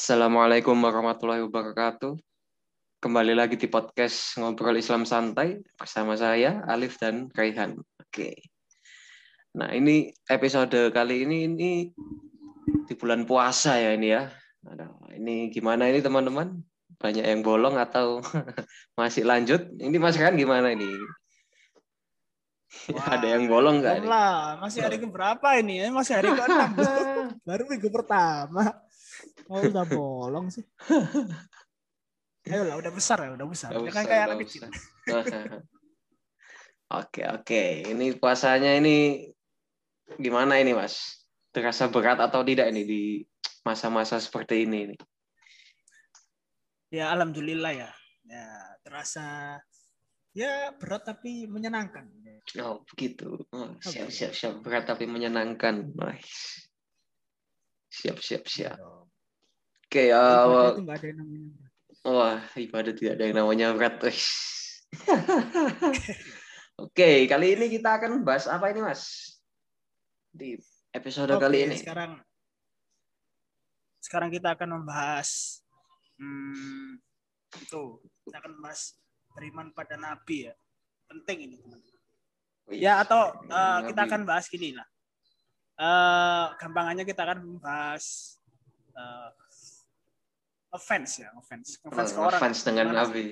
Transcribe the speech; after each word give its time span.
Assalamualaikum 0.00 0.80
warahmatullahi 0.80 1.44
wabarakatuh. 1.44 2.16
Kembali 3.04 3.36
lagi 3.36 3.60
di 3.60 3.68
podcast 3.68 4.32
Ngobrol 4.40 4.80
Islam 4.80 5.04
Santai 5.04 5.60
bersama 5.76 6.16
saya 6.16 6.64
Alif 6.64 6.96
dan 6.96 7.28
Raihan. 7.36 7.76
Oke. 8.00 8.32
Nah, 9.60 9.68
ini 9.76 10.08
episode 10.24 10.88
kali 10.96 11.28
ini 11.28 11.44
ini 11.44 11.70
di 12.88 12.94
bulan 12.96 13.28
puasa 13.28 13.76
ya 13.76 13.92
ini 13.92 14.08
ya. 14.08 14.24
Aduh, 14.72 15.04
ini 15.20 15.52
gimana 15.52 15.92
ini 15.92 16.00
teman-teman? 16.00 16.64
Banyak 16.96 17.20
yang 17.20 17.44
bolong 17.44 17.76
atau 17.76 18.24
masih 18.96 19.28
lanjut? 19.28 19.68
Ini 19.68 20.00
Mas 20.00 20.16
Kan 20.16 20.40
gimana 20.40 20.72
ini? 20.72 20.96
Wah, 22.96 23.04
Ada 23.20 23.36
yang 23.36 23.52
bolong 23.52 23.84
nggak? 23.84 24.06
lah, 24.08 24.56
masih 24.64 24.80
hari 24.80 24.96
keberapa 24.96 25.60
ini 25.60 25.84
ya? 25.84 25.92
Masih 25.92 26.16
hari 26.16 26.32
ke-6. 26.32 26.72
Baru 27.52 27.68
minggu 27.68 27.92
pertama. 27.92 28.80
Oh, 29.48 29.62
udah 29.64 29.84
bolong 29.88 30.52
sih. 30.52 30.66
Ayo 32.50 32.64
lah, 32.66 32.76
udah 32.80 32.92
besar 32.92 33.20
ya, 33.22 33.30
udah 33.36 33.46
besar. 33.46 33.70
Jangan 33.70 33.88
usah, 33.92 34.04
kayak 34.08 34.24
anak 34.26 34.38
kecil. 34.44 34.62
Oke, 36.90 37.22
oke. 37.22 37.86
Ini 37.86 38.18
puasanya 38.18 38.74
ini 38.74 39.22
gimana 40.18 40.58
ini, 40.58 40.74
Mas? 40.74 41.22
Terasa 41.54 41.86
berat 41.86 42.18
atau 42.18 42.42
tidak 42.42 42.66
ini 42.74 42.82
di 42.82 43.02
masa-masa 43.62 44.18
seperti 44.18 44.66
ini? 44.66 44.90
nih? 44.90 44.98
Ya, 46.90 47.14
alhamdulillah 47.14 47.78
ya. 47.78 47.90
Ya, 48.26 48.74
terasa 48.82 49.54
ya 50.34 50.74
berat 50.82 51.06
tapi 51.06 51.46
menyenangkan. 51.46 52.10
Oh, 52.58 52.82
begitu. 52.90 53.38
Oh, 53.54 53.78
siap, 53.78 54.10
Oke. 54.10 54.14
siap, 54.14 54.32
siap. 54.34 54.54
Berat 54.58 54.90
tapi 54.90 55.06
menyenangkan. 55.06 55.94
Nice. 55.94 56.66
Siap, 57.86 58.18
siap, 58.18 58.50
siap. 58.50 58.78
Oke, 59.90 60.06
Ibadah 60.06 60.46
uh, 60.46 60.70
itu 60.70 60.82
nggak 60.86 60.98
ada 61.02 61.06
yang 61.10 61.18
namanya 61.18 61.50
berat. 61.50 61.74
wah, 62.06 62.38
ibadah 62.54 62.92
tidak 62.94 63.12
ada 63.18 63.24
yang 63.26 63.36
namanya 63.42 63.66
berat. 63.74 63.94
Oke, 66.86 67.26
kali 67.26 67.46
ini 67.58 67.66
kita 67.74 67.98
akan 67.98 68.22
bahas 68.22 68.46
apa 68.46 68.70
ini, 68.70 68.86
Mas? 68.86 69.34
Di 70.30 70.54
episode 70.94 71.34
Oke, 71.34 71.42
kali 71.42 71.66
ini. 71.66 71.74
sekarang 71.74 72.22
sekarang 73.98 74.30
kita 74.30 74.54
akan 74.54 74.78
membahas 74.78 75.58
hmm, 76.22 77.02
itu 77.58 77.82
kita 78.30 78.46
akan 78.46 78.62
membahas 78.62 78.94
beriman 79.34 79.74
pada 79.74 79.98
nabi 79.98 80.46
ya 80.46 80.54
penting 81.10 81.50
ini 81.50 81.58
teman-teman. 81.58 82.02
Ya 82.78 83.02
atau 83.02 83.42
eh, 83.42 83.90
kita 83.90 84.06
akan 84.06 84.22
bahas 84.22 84.46
gini 84.46 84.70
lah. 84.70 84.86
Eh 85.82 86.46
gampangannya 86.62 87.02
kita 87.02 87.26
akan 87.26 87.42
membahas 87.42 88.38
eh, 88.94 89.49
offense 90.70 91.22
ya, 91.22 91.28
offense. 91.34 91.78
Offense 91.82 92.10
ke 92.14 92.18
Oh, 92.18 92.26
orang. 92.26 92.40
fans 92.40 92.58
dengan 92.62 92.86
Gimana 92.90 93.00
Nabi. 93.06 93.24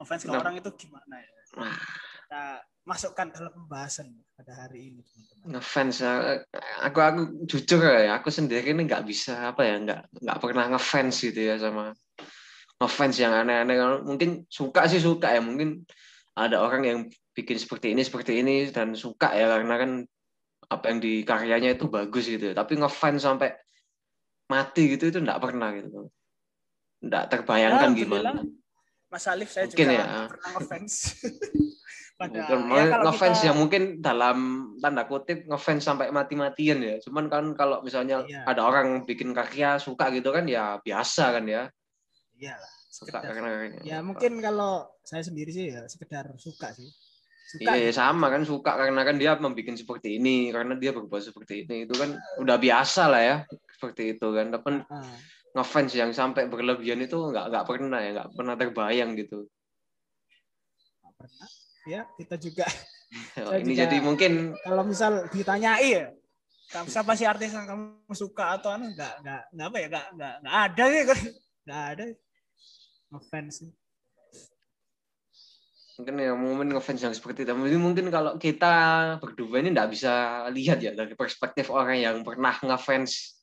Offense 0.00 0.22
ke 0.24 0.28
Kenapa? 0.28 0.42
orang 0.48 0.54
itu 0.60 0.70
gimana 0.76 1.14
ya? 1.16 1.30
Wah. 1.56 1.76
Kita 2.24 2.42
masukkan 2.84 3.26
dalam 3.32 3.52
pembahasan 3.54 4.12
pada 4.36 4.52
hari 4.66 4.92
ini, 4.92 5.00
teman-teman. 5.00 5.56
ngefans 5.56 5.94
ya. 6.04 6.12
aku 6.84 6.98
aku 7.00 7.20
jujur 7.48 7.80
ya 7.80 8.20
aku 8.20 8.28
sendiri 8.28 8.76
ini 8.76 8.84
nggak 8.84 9.04
bisa 9.08 9.52
apa 9.52 9.64
ya 9.64 9.80
nggak 9.80 10.00
nggak 10.20 10.38
pernah 10.40 10.64
ngefans 10.68 11.16
gitu 11.24 11.40
ya 11.48 11.56
sama 11.56 11.96
ngefans 12.76 13.16
yang 13.16 13.32
aneh-aneh 13.32 14.04
mungkin 14.04 14.44
suka 14.52 14.84
sih 14.84 15.00
suka 15.00 15.32
ya 15.32 15.40
mungkin 15.40 15.84
ada 16.36 16.60
orang 16.60 16.82
yang 16.84 16.98
bikin 17.32 17.56
seperti 17.56 17.96
ini 17.96 18.04
seperti 18.04 18.44
ini 18.44 18.68
dan 18.68 18.92
suka 18.92 19.32
ya 19.32 19.48
karena 19.48 19.74
kan 19.80 19.90
apa 20.68 20.84
yang 20.92 20.98
di 21.00 21.24
karyanya 21.24 21.76
itu 21.80 21.88
bagus 21.88 22.28
gitu 22.28 22.52
tapi 22.52 22.76
ngefans 22.76 23.24
sampai 23.24 23.56
mati 24.44 24.82
gitu 24.92 25.08
itu 25.08 25.18
nggak 25.18 25.40
pernah 25.40 25.72
gitu 25.72 26.08
nggak 27.00 27.24
terbayangkan 27.30 27.90
Ya, 27.90 27.98
gimana 27.98 28.30
Mas 29.08 29.24
Alif 29.30 29.48
saya 29.48 29.70
Mungkin 29.70 29.86
juga 29.86 29.94
ya. 29.94 30.26
pernah 30.26 30.50
ngefans. 30.58 30.94
pada 32.18 32.30
Mungkin 32.34 32.58
ya 32.74 32.84
kalau 32.90 33.04
ngefans 33.06 33.38
kita- 33.38 33.46
ya 33.46 33.52
mungkin 33.54 33.82
dalam 34.02 34.38
tanda 34.82 35.02
kutip 35.06 35.38
ngefans 35.46 35.82
sampai 35.86 36.10
mati-matian 36.10 36.78
ya. 36.82 36.96
Cuman 36.98 37.30
kan 37.30 37.44
kalau 37.54 37.78
misalnya 37.86 38.26
Iya. 38.26 38.42
ada 38.42 38.66
orang 38.66 39.06
bikin 39.06 39.30
karya 39.30 39.78
suka 39.78 40.10
gitu 40.10 40.34
kan 40.34 40.42
ya 40.50 40.82
biasa 40.82 41.30
kan 41.30 41.44
ya. 41.46 41.70
Iya 42.34 42.58
Suka 42.90 43.22
karena 43.22 43.70
Ya 43.86 44.02
mungkin 44.02 44.42
kalau 44.42 44.82
saya 45.02 45.22
sendiri 45.22 45.50
sih 45.50 45.70
ya 45.70 45.86
sekedar 45.86 46.26
suka 46.42 46.74
sih. 46.74 46.90
Suka. 47.44 47.76
Iya 47.76 47.92
gitu. 47.92 48.00
sama 48.00 48.26
kan 48.32 48.42
suka 48.42 48.72
karena 48.72 49.04
kan 49.04 49.20
dia 49.20 49.36
membuat 49.36 49.76
seperti 49.76 50.16
ini 50.16 50.48
karena 50.48 50.74
dia 50.74 50.96
berbuat 50.96 51.22
seperti 51.22 51.68
ini 51.68 51.84
itu 51.84 51.92
kan 51.92 52.16
udah 52.40 52.56
biasa 52.56 53.02
lah 53.12 53.22
ya 53.22 53.36
seperti 53.70 54.16
itu 54.16 54.26
kan. 54.32 54.48
Tapi 54.48 54.80
Ah, 54.88 55.12
ngefans 55.54 55.92
yang 55.92 56.10
sampai 56.10 56.48
berlebihan 56.48 56.98
itu 56.98 57.14
nggak 57.14 57.52
nggak 57.52 57.64
pernah 57.68 58.00
ya 58.00 58.10
nggak 58.16 58.30
pernah 58.32 58.54
terbayang 58.56 59.12
gitu. 59.14 59.44
nggak 61.04 61.14
pernah. 61.20 61.48
Ya, 61.84 62.00
kita 62.16 62.36
juga 62.40 62.64
Oh, 63.46 63.52
ini 63.54 63.76
juga- 63.76 63.80
jadi 63.86 63.96
mungkin 64.00 64.32
kalau 64.64 64.82
misal 64.82 65.28
ditanyai 65.30 65.88
ya, 65.94 66.06
siapa 66.88 67.12
sih 67.14 67.28
artis 67.28 67.52
yang 67.52 67.68
kamu 67.68 68.10
suka 68.10 68.56
atau 68.58 68.72
anu 68.72 68.90
enggak 68.90 69.20
enggak 69.22 69.42
enggak 69.52 69.66
apa 69.68 69.76
ya 69.78 69.86
enggak 69.86 70.06
enggak 70.16 70.34
enggak 70.40 70.56
ada 70.64 70.84
ya 70.88 71.02
kan. 71.12 71.20
Enggak 71.62 71.82
ada. 71.92 72.04
Ngefans 73.12 73.52
sih. 73.54 73.70
Mungkin 75.94 76.14
ya 76.18 76.32
momen 76.34 76.68
ngefans 76.74 77.00
yang 77.06 77.14
seperti 77.14 77.46
itu. 77.46 77.50
Tapi 77.54 77.78
mungkin 77.78 78.10
kalau 78.10 78.34
kita 78.34 78.74
berdua 79.22 79.62
ini 79.62 79.70
nggak 79.70 79.90
bisa 79.94 80.12
lihat 80.50 80.82
ya 80.82 80.90
dari 80.90 81.14
perspektif 81.14 81.70
orang 81.70 81.98
yang 82.02 82.16
pernah 82.26 82.54
ngefans 82.58 83.38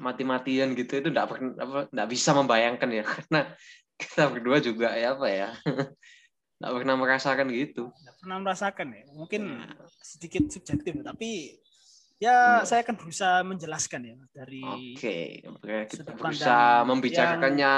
mati-matian 0.00 0.72
gitu 0.72 1.04
itu 1.04 1.08
nggak 1.12 1.28
pernah 1.28 1.52
nggak 1.92 2.08
bisa 2.08 2.32
membayangkan 2.32 2.88
ya 2.90 3.04
karena 3.12 3.40
kita 4.00 4.22
berdua 4.32 4.56
juga 4.58 4.88
ya 4.96 5.12
apa 5.14 5.26
ya 5.28 5.48
nggak 6.58 6.72
pernah 6.78 6.94
merasakan 6.98 7.46
gitu. 7.50 7.90
Enggak 7.90 8.16
pernah 8.22 8.36
merasakan 8.40 8.86
ya. 8.94 9.02
Mungkin 9.14 9.42
Ya. 9.50 9.66
sedikit 10.02 10.42
subjektif 10.50 10.94
tapi 11.02 11.58
ya 12.22 12.62
Hmm. 12.62 12.66
saya 12.66 12.86
akan 12.86 12.94
berusaha 13.02 13.42
menjelaskan 13.42 14.00
ya 14.06 14.16
dari 14.30 14.62
Oke, 14.94 15.42
oke, 15.42 15.76
kita 15.90 16.14
berusaha 16.14 16.86
membicarakannya 16.86 17.74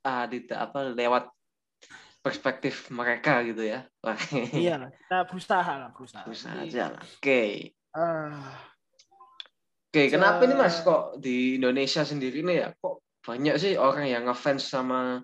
ah 0.00 0.24
tidak 0.30 0.58
apa 0.70 0.96
lewat 0.96 1.24
perspektif 2.26 2.90
mereka 2.90 3.46
gitu 3.46 3.62
ya. 3.62 3.86
Iya 4.66 4.74
lah, 4.82 4.90
kita 4.90 5.18
berusaha 5.30 5.72
lah 5.78 5.90
berusaha. 5.94 6.26
berusaha 6.26 6.58
Jadi, 6.58 6.66
aja 6.74 6.84
lah. 6.90 7.02
Oke. 7.06 7.42
ah, 7.94 8.50
Oke, 9.86 10.02
kenapa 10.10 10.42
nih 10.42 10.58
Mas 10.58 10.82
kok 10.82 11.22
di 11.22 11.62
Indonesia 11.62 12.02
sendiri 12.02 12.42
nih 12.42 12.56
ya 12.66 12.68
kok 12.74 13.06
banyak 13.22 13.54
sih 13.62 13.78
orang 13.78 14.10
yang 14.10 14.26
ngefans 14.26 14.66
sama 14.66 15.22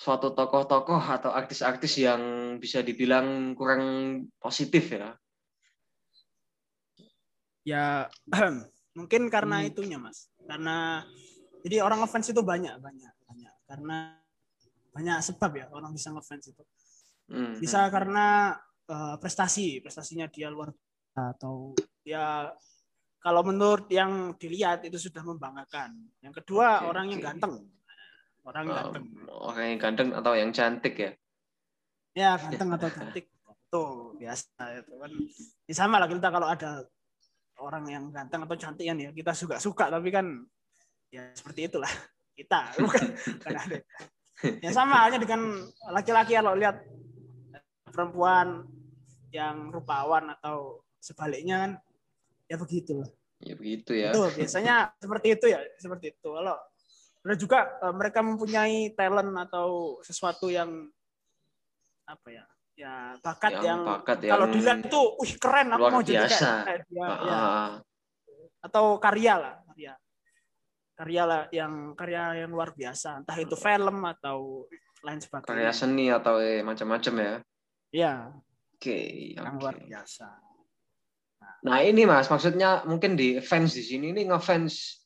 suatu 0.00 0.32
tokoh-tokoh 0.34 0.98
atau 0.98 1.30
artis-artis 1.30 2.00
yang 2.02 2.56
bisa 2.58 2.80
dibilang 2.82 3.52
kurang 3.54 3.84
positif 4.42 4.90
ya? 4.90 5.14
ya 7.64 8.10
mungkin 8.98 9.32
karena 9.32 9.64
Hmm. 9.64 9.68
itunya 9.72 9.96
mas 9.96 10.28
karena 10.44 11.06
jadi 11.64 11.80
orang 11.80 12.04
ngefans 12.04 12.28
itu 12.34 12.42
banyak 12.44 12.76
banyak 12.76 13.14
banyak 13.24 13.54
karena 13.64 13.98
banyak 14.94 15.18
sebab 15.18 15.50
ya 15.58 15.66
orang 15.74 15.90
bisa 15.90 16.14
ngefans 16.14 16.54
itu. 16.54 16.64
Hmm, 17.26 17.58
bisa 17.58 17.90
karena 17.90 18.54
eh, 18.86 19.16
prestasi 19.18 19.82
prestasinya 19.82 20.30
dia 20.30 20.52
luar 20.54 20.70
biasa 20.70 21.34
atau 21.34 21.74
ya 22.06 22.50
kalau 23.24 23.40
menurut 23.40 23.88
yang 23.88 24.36
dilihat 24.36 24.84
itu 24.84 25.00
sudah 25.00 25.24
membanggakan. 25.24 25.96
Yang 26.20 26.44
kedua 26.44 26.84
Oke, 26.84 26.92
orang 26.92 27.06
yang 27.08 27.20
oke. 27.24 27.28
ganteng. 27.32 27.54
Orang 28.44 28.64
um, 28.68 28.76
ganteng. 28.76 29.04
orang 29.32 29.64
yang 29.64 29.80
ganteng 29.80 30.08
atau 30.12 30.32
yang 30.36 30.50
cantik 30.52 30.94
ya? 31.00 31.10
ya 32.12 32.30
ganteng 32.36 32.68
atau 32.76 32.88
cantik. 32.92 33.24
Tuh 33.72 34.12
biasa 34.20 34.84
itu 34.84 34.92
kan. 35.00 35.12
Ya 35.64 35.74
sama 35.74 35.96
lah 35.96 36.06
kita 36.10 36.28
kalau 36.28 36.52
ada 36.52 36.84
orang 37.56 37.88
yang 37.88 38.04
ganteng 38.12 38.44
atau 38.44 38.56
cantik 38.60 38.84
kan 38.84 38.98
ya 39.00 39.08
kita 39.14 39.32
suka 39.32 39.56
suka 39.56 39.88
tapi 39.88 40.12
kan 40.12 40.44
ya 41.08 41.32
seperti 41.32 41.72
itulah. 41.72 41.90
Kita 42.36 42.76
bukan 42.76 43.14
bukan 43.40 43.54
ada 43.56 43.78
ya 44.42 44.70
sama 44.74 45.04
halnya 45.04 45.20
dengan 45.22 45.68
laki-laki 45.92 46.34
kalau 46.34 46.56
lihat 46.58 46.82
perempuan 47.90 48.66
yang 49.30 49.70
rupawan 49.70 50.34
atau 50.38 50.82
sebaliknya 50.98 51.56
kan 51.62 51.72
ya 52.50 52.56
begitulah 52.58 53.10
Ya 53.44 53.54
begitu 53.60 53.92
ya. 53.92 54.14
itu 54.14 54.20
biasanya 54.40 54.74
seperti 55.04 55.36
itu 55.36 55.46
ya 55.52 55.60
seperti 55.76 56.16
itu 56.16 56.28
kalau 56.32 56.56
ada 57.24 57.34
juga 57.36 57.58
eh, 57.82 57.94
mereka 57.94 58.20
mempunyai 58.24 58.92
talent 58.96 59.32
atau 59.48 60.00
sesuatu 60.00 60.48
yang 60.48 60.88
apa 62.04 62.28
ya 62.32 62.44
ya 62.74 62.94
bakat 63.22 63.52
Yang 63.54 63.64
yang, 63.64 63.80
bakat 63.86 64.18
kalau 64.26 64.46
yang 64.50 64.54
dilihat 64.54 64.78
itu 64.88 65.00
wih 65.20 65.32
keren 65.38 65.68
aku 65.72 65.84
mau 65.92 66.02
jadi 66.02 66.24
biasa. 66.26 66.48
kayak, 66.48 66.64
kayak 66.66 66.80
dia 66.90 67.06
ya. 67.06 67.36
Ah, 67.38 67.70
atau 68.64 68.84
karya 68.98 69.34
lah 69.38 69.54
karya 69.72 69.92
karya 70.94 71.22
lah 71.26 71.42
yang 71.50 71.98
karya 71.98 72.46
yang 72.46 72.50
luar 72.54 72.70
biasa 72.74 73.22
entah 73.22 73.38
itu 73.38 73.54
film 73.58 73.98
atau 74.06 74.66
lain 75.02 75.20
sebagainya 75.20 75.50
karya 75.50 75.72
seni 75.74 76.06
atau 76.08 76.38
eh, 76.40 76.62
macam-macam 76.62 77.14
ya. 77.18 77.34
ya 77.90 78.14
Oke, 78.74 78.98
yang 79.34 79.58
oke. 79.58 79.62
luar 79.62 79.76
biasa 79.80 80.44
Nah 81.64 81.80
ini 81.80 82.04
mas, 82.04 82.28
maksudnya 82.28 82.84
mungkin 82.84 83.16
di 83.16 83.40
fans 83.40 83.72
di 83.72 83.80
sini 83.80 84.12
ini 84.12 84.28
ngefans 84.28 85.00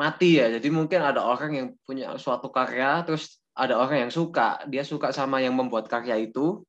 mati 0.00 0.40
ya. 0.40 0.48
Jadi 0.48 0.68
mungkin 0.72 1.04
ada 1.04 1.20
orang 1.20 1.52
yang 1.52 1.68
punya 1.84 2.16
suatu 2.16 2.48
karya, 2.48 3.04
terus 3.04 3.44
ada 3.52 3.76
orang 3.76 4.08
yang 4.08 4.12
suka, 4.12 4.64
dia 4.68 4.84
suka 4.84 5.12
sama 5.12 5.44
yang 5.44 5.52
membuat 5.52 5.88
karya 5.92 6.16
itu. 6.16 6.64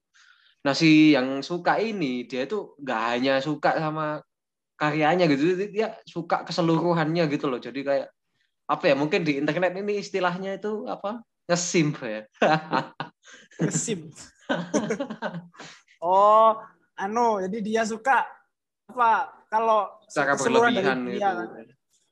Nah 0.68 0.75
si 0.75 1.16
yang 1.16 1.40
suka 1.40 1.80
ini 1.80 2.28
dia 2.28 2.44
itu 2.44 2.75
nggak 2.83 3.01
hanya 3.16 3.33
suka 3.40 3.80
sama 3.80 4.19
karyanya 4.75 5.25
gitu, 5.31 5.56
dia 5.72 5.95
suka 6.04 6.44
keseluruhannya 6.44 7.24
gitu 7.31 7.48
loh. 7.48 7.63
Jadi 7.63 7.80
kayak 7.88 8.07
apa 8.68 8.84
ya? 8.92 8.96
Mungkin 9.00 9.24
di 9.24 9.40
internet 9.40 9.74
ini 9.80 10.04
istilahnya 10.04 10.60
itu 10.60 10.84
apa? 10.86 11.24
Ngesimp 11.48 12.04
ya. 12.04 12.22
Ngesim. 13.64 14.12
oh, 16.04 16.60
anu, 17.00 17.40
jadi 17.48 17.58
dia 17.64 17.84
suka 17.88 18.28
apa? 18.92 19.31
Kalau 19.48 19.96
Secara 20.12 20.36
keseluruhan 20.36 20.75
dari 20.75 20.84
berlebihan 20.84 21.00
dia 21.08 21.30
kan. 21.31 21.48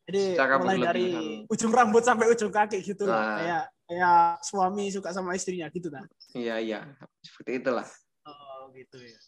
Jadi 0.05 0.23
Secara 0.31 0.53
mulai 0.63 0.77
dari 0.79 1.05
berlebihan. 1.11 1.51
ujung 1.51 1.71
rambut 1.75 2.03
sampai 2.07 2.25
ujung 2.31 2.51
kaki 2.51 2.79
gitu 2.79 3.03
loh. 3.03 3.15
Ah. 3.19 3.37
Kayak 3.37 3.63
kayak 3.85 4.19
suami 4.41 4.85
suka 4.89 5.09
sama 5.11 5.35
istrinya 5.35 5.67
gitu 5.69 5.91
kan. 5.91 6.07
Iya 6.33 6.55
iya, 6.63 6.79
seperti 7.21 7.61
itulah. 7.61 7.85
Oh, 8.25 8.71
gitu 8.73 8.97
ya. 8.97 9.19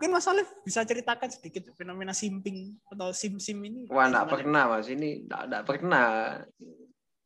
Mungkin 0.00 0.16
Mas 0.16 0.24
Alif 0.32 0.48
bisa 0.64 0.80
ceritakan 0.80 1.28
sedikit 1.28 1.76
fenomena 1.76 2.16
simping 2.16 2.72
atau 2.88 3.12
sim-sim 3.12 3.60
ini. 3.60 3.84
Wah, 3.92 4.08
enggak 4.08 4.32
pernah 4.32 4.64
mas. 4.72 4.88
Ini 4.88 5.28
enggak, 5.28 5.42
enggak 5.44 5.64
pernah. 5.68 6.06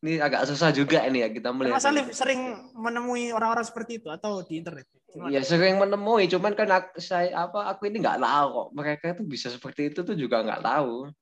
Ini 0.03 0.19
agak 0.19 0.43
susah 0.51 0.75
juga 0.75 1.07
ini 1.07 1.23
ya 1.23 1.31
kita 1.31 1.55
melihat. 1.55 1.79
Mas 1.79 1.87
Alif 1.87 2.11
sering 2.11 2.75
menemui 2.75 3.31
orang-orang 3.31 3.63
seperti 3.63 4.03
itu 4.03 4.11
atau 4.11 4.43
di 4.43 4.59
internet? 4.59 4.91
Gimana? 5.07 5.31
Ya 5.31 5.47
sering 5.47 5.79
menemui, 5.79 6.27
cuman 6.27 6.59
kan 6.59 6.67
aku, 6.75 6.99
saya 6.99 7.47
apa 7.47 7.71
aku 7.71 7.87
ini 7.87 8.03
nggak 8.03 8.19
tahu 8.19 8.47
kok 8.51 8.69
mereka 8.75 9.05
itu 9.15 9.23
bisa 9.23 9.55
seperti 9.55 9.95
itu 9.95 10.03
tuh 10.03 10.19
juga 10.19 10.43
nggak 10.43 10.67
tahu. 10.67 11.15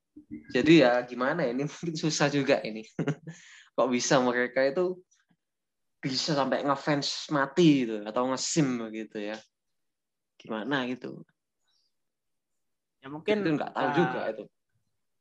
Jadi 0.57 0.81
ya 0.81 1.05
gimana 1.05 1.45
ya, 1.45 1.53
ini 1.53 1.69
mungkin 1.69 2.01
susah 2.01 2.33
juga 2.33 2.65
ini. 2.65 2.81
kok 3.77 3.89
bisa 3.93 4.17
mereka 4.25 4.65
itu 4.65 4.97
bisa 6.01 6.33
sampai 6.33 6.65
ngefans 6.65 7.29
mati 7.29 7.85
gitu 7.85 8.09
atau 8.09 8.33
ngesim 8.33 8.89
gitu 8.89 9.21
ya. 9.21 9.37
Gimana 10.41 10.89
gitu. 10.89 11.21
Ya 13.03 13.09
mungkin 13.11 13.37
Itu 13.43 13.51
nggak 13.59 13.73
tahu 13.75 13.85
ya, 13.85 13.95
juga 13.99 14.21
itu. 14.31 14.45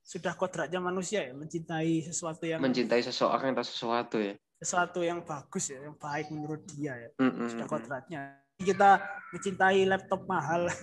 sudah 0.01 0.33
kodratnya 0.33 0.77
manusia 0.77 1.21
ya 1.23 1.33
mencintai 1.33 2.01
sesuatu 2.03 2.45
yang 2.45 2.61
Mencintai 2.61 3.01
seseorang 3.01 3.53
atau 3.53 3.65
sesuatu 3.65 4.17
ya. 4.17 4.33
sesuatu 4.55 5.01
yang 5.01 5.25
bagus 5.25 5.73
ya, 5.73 5.81
yang 5.81 5.97
baik 5.97 6.29
menurut 6.29 6.61
dia 6.69 6.93
ya. 6.93 7.09
Mm-mm. 7.17 7.49
Sudah 7.49 7.65
kodratnya. 7.65 8.21
Kita 8.55 9.01
mencintai 9.33 9.81
laptop 9.85 10.21
mahal. 10.25 10.69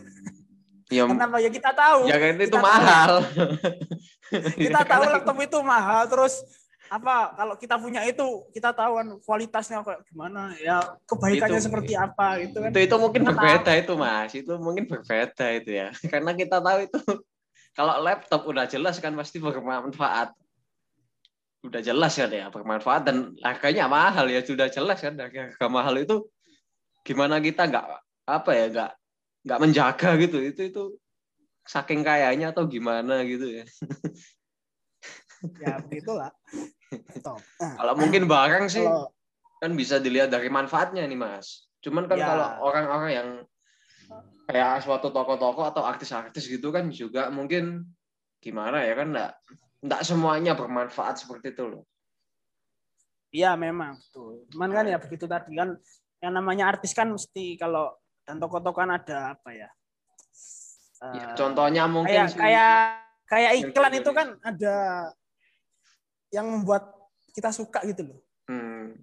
Ya, 0.88 1.04
Kenapa 1.04 1.36
ya 1.36 1.52
kita 1.52 1.68
tahu? 1.76 2.08
ya 2.08 2.16
kan 2.16 2.32
itu 2.32 2.48
Kita 2.48 2.56
tahu. 2.56 2.64
mahal. 2.64 3.12
Kita 4.56 4.80
Ya, 4.80 4.88
tahu 4.88 5.02
laptop 5.04 5.36
itu 5.44 5.58
mahal 5.60 6.08
terus 6.08 6.40
apa 6.88 7.36
kalau 7.36 7.54
kita 7.60 7.76
punya 7.76 8.00
itu 8.08 8.48
kita 8.48 8.72
tahu 8.72 8.96
kan 8.96 9.08
kualitasnya 9.20 9.84
kayak 9.84 10.00
gimana 10.08 10.56
ya 10.56 10.80
kebaikannya 11.04 11.60
Itu- 11.60 11.66
seperti 11.68 11.92
apa 11.92 12.40
gitu 12.40 12.64
kan. 12.64 12.70
Itu 12.72 12.80
itu 12.80 12.96
mungkin 12.96 13.20
Kita 13.24 13.32
berbeda 13.36 13.72
itu 13.76 13.92
mas. 13.94 14.32
Itu 14.32 14.52
mungkin 14.56 14.84
berbeda 14.88 15.46
itu 15.52 15.70
ya. 15.76 15.88
Karena 16.12 16.32
kita 16.32 16.64
tahu 16.64 16.78
itu 16.88 17.00
kalau 17.76 17.94
laptop 18.00 18.48
udah 18.48 18.64
jelas 18.64 18.96
kan 18.98 19.12
pasti 19.14 19.36
bermanfaat. 19.36 20.32
Udah 21.60 21.80
jelas 21.84 22.16
kan 22.16 22.30
ya 22.32 22.48
bermanfaat 22.48 23.02
dan 23.04 23.36
harganya 23.44 23.84
mahal 23.84 24.24
ya 24.32 24.40
sudah 24.40 24.72
jelas 24.72 24.98
kan 25.04 25.12
harga, 25.18 25.66
mahal 25.68 25.94
itu 26.00 26.24
gimana 27.04 27.36
kita 27.38 27.68
nggak 27.68 27.84
apa 28.24 28.50
ya 28.56 28.66
nggak 28.72 28.92
nggak 29.44 29.58
menjaga 29.60 30.10
gitu. 30.24 30.38
Itu 30.40 30.60
itu 30.72 30.82
saking 31.68 32.00
kayanya 32.00 32.56
atau 32.56 32.64
gimana 32.64 33.20
gitu 33.28 33.60
ya. 33.60 33.64
Ya 35.62 35.78
begitulah 35.78 36.34
kalau 37.78 37.94
mungkin 37.98 38.24
barang 38.24 38.66
sih 38.70 38.84
kalau 38.84 39.10
kan 39.58 39.74
bisa 39.74 39.98
dilihat 39.98 40.30
dari 40.30 40.46
manfaatnya 40.48 41.02
nih 41.02 41.18
mas. 41.18 41.66
Cuman 41.82 42.06
kan 42.06 42.18
Ya. 42.18 42.26
kalau 42.30 42.48
orang-orang 42.70 43.10
yang 43.10 43.28
kayak 44.48 44.80
suatu 44.86 45.10
toko-toko 45.10 45.66
atau 45.66 45.82
artis-artis 45.84 46.46
gitu 46.48 46.70
kan 46.72 46.88
juga 46.88 47.28
mungkin 47.28 47.84
gimana 48.38 48.86
ya 48.86 48.94
kan 48.94 49.12
enggak 49.12 49.32
enggak 49.82 50.02
semuanya 50.06 50.54
bermanfaat 50.54 51.20
seperti 51.20 51.52
itu 51.52 51.64
loh. 51.66 51.82
Iya 53.34 53.58
memang 53.60 53.98
betul. 54.00 54.48
Cuman 54.48 54.70
kan 54.72 54.84
ya 54.88 54.96
begitu 54.96 55.28
tadi 55.28 55.52
kan 55.52 55.76
yang 56.22 56.32
namanya 56.32 56.70
artis 56.72 56.96
kan 56.96 57.12
mesti 57.12 57.60
kalau 57.60 57.92
dan 58.24 58.40
toko-toko 58.40 58.78
kan 58.78 58.94
ada 58.94 59.36
apa 59.36 59.50
ya? 59.52 59.68
Ya, 60.98 61.30
Eh, 61.30 61.34
contohnya 61.38 61.86
mungkin 61.86 62.10
kayak 62.10 62.34
kayak 62.34 62.74
kayak 63.28 63.52
iklan 63.62 63.92
itu 63.94 64.10
kan 64.10 64.28
ada 64.42 64.74
yang 66.32 66.46
membuat 66.48 66.92
kita 67.32 67.52
suka 67.52 67.80
gitu 67.86 68.08
loh. 68.08 68.18
Hmm, 68.48 68.96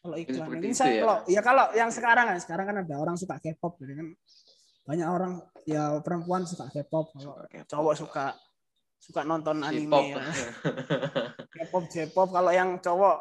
Kalau 0.00 0.16
iklan 0.16 0.36
seperti 0.48 0.64
ini 0.64 0.72
itu 0.72 0.80
saya 0.80 0.90
ya. 0.90 1.00
kalau 1.04 1.16
ya 1.28 1.40
kalau 1.44 1.64
yang 1.76 1.90
sekarang 1.92 2.24
kan 2.32 2.36
sekarang 2.40 2.64
kan 2.72 2.76
ada 2.80 2.94
orang 2.96 3.16
suka 3.20 3.36
K-pop 3.36 3.76
gitu 3.84 3.92
kan. 3.94 4.08
Banyak 4.88 5.08
orang 5.12 5.32
ya 5.68 6.00
perempuan 6.00 6.48
suka 6.48 6.66
K-pop, 6.72 7.12
kalau 7.12 7.36
cowok 7.68 7.94
suka 8.00 8.24
suka 9.00 9.20
nonton 9.24 9.60
anime 9.60 9.92
K-pop. 9.92 10.04
ya. 10.08 10.24
K-pop, 11.54 11.84
J-pop 11.92 12.28
kalau 12.32 12.50
yang 12.50 12.80
cowok 12.80 13.16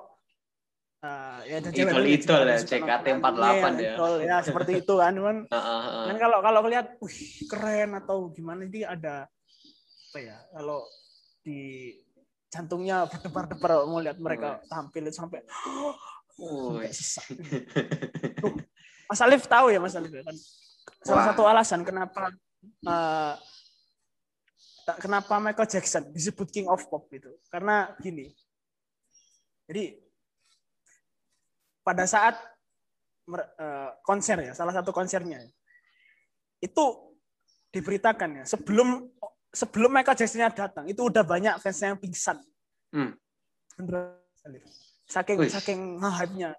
eh, 1.03 1.39
ya 1.51 1.56
ada 1.59 1.69
cewek 1.71 1.92
juga 1.92 2.00
Idol-idol 2.00 2.39
ada 2.39 2.56
ya, 2.56 2.59
JKT48 2.63 3.19
anime, 3.19 3.80
ya. 3.83 3.94
idol, 3.95 4.13
ya 4.24 4.38
seperti 4.44 4.71
itu 4.83 4.94
kan 4.95 5.12
cuman 5.15 5.38
Heeh, 5.56 5.80
heeh. 5.83 6.06
kan 6.12 6.15
kalau 6.19 6.38
kalau 6.39 6.59
lihat 6.68 6.88
wih 7.03 7.19
keren 7.47 7.92
atau 8.00 8.31
gimana 8.31 8.63
ini 8.68 8.83
ada 8.88 9.27
apa 10.09 10.18
ya 10.19 10.38
kalau 10.56 10.83
di 11.45 11.92
jantungnya 12.49 13.05
berdebar-debar 13.05 13.85
mau 13.85 14.01
lihat 14.01 14.17
mereka 14.17 14.59
tampil 14.65 15.09
sampai 15.13 15.45
sesak. 16.89 17.25
Tuh, 18.41 18.55
Mas 19.05 19.21
Alif 19.21 19.45
tahu 19.45 19.69
ya 19.69 19.79
Mas 19.81 19.93
Alif 19.93 20.13
ya 20.13 20.23
kan 20.25 20.35
salah 21.05 21.23
Wah. 21.23 21.27
satu 21.31 21.43
alasan 21.45 21.81
kenapa 21.85 22.33
tak- 24.87 24.99
kenapa 25.05 25.33
Michael 25.37 25.69
Jackson 25.69 26.03
disebut 26.09 26.49
King 26.49 26.67
of 26.67 26.81
Pop 26.89 27.07
itu 27.13 27.29
karena 27.53 27.93
gini 28.01 28.33
jadi 29.69 30.01
pada 31.85 32.09
saat 32.09 32.35
eh, 33.29 33.89
konser 34.01 34.41
ya 34.41 34.51
salah 34.57 34.73
satu 34.73 34.89
konsernya 34.89 35.45
itu 36.59 36.85
diberitakan 37.69 38.41
ya 38.41 38.43
sebelum 38.49 39.05
sebelum 39.49 39.89
Michael 39.89 40.15
Jackson 40.15 40.45
datang 40.45 40.85
itu 40.85 41.01
udah 41.01 41.21
banyak 41.21 41.57
fansnya 41.57 41.93
yang 41.93 41.99
pingsan 41.99 42.37
Hmm. 42.89 43.13
Saking 45.06 45.37
Wih. 45.37 45.49
saking 45.49 45.79
hype-nya 45.99 46.53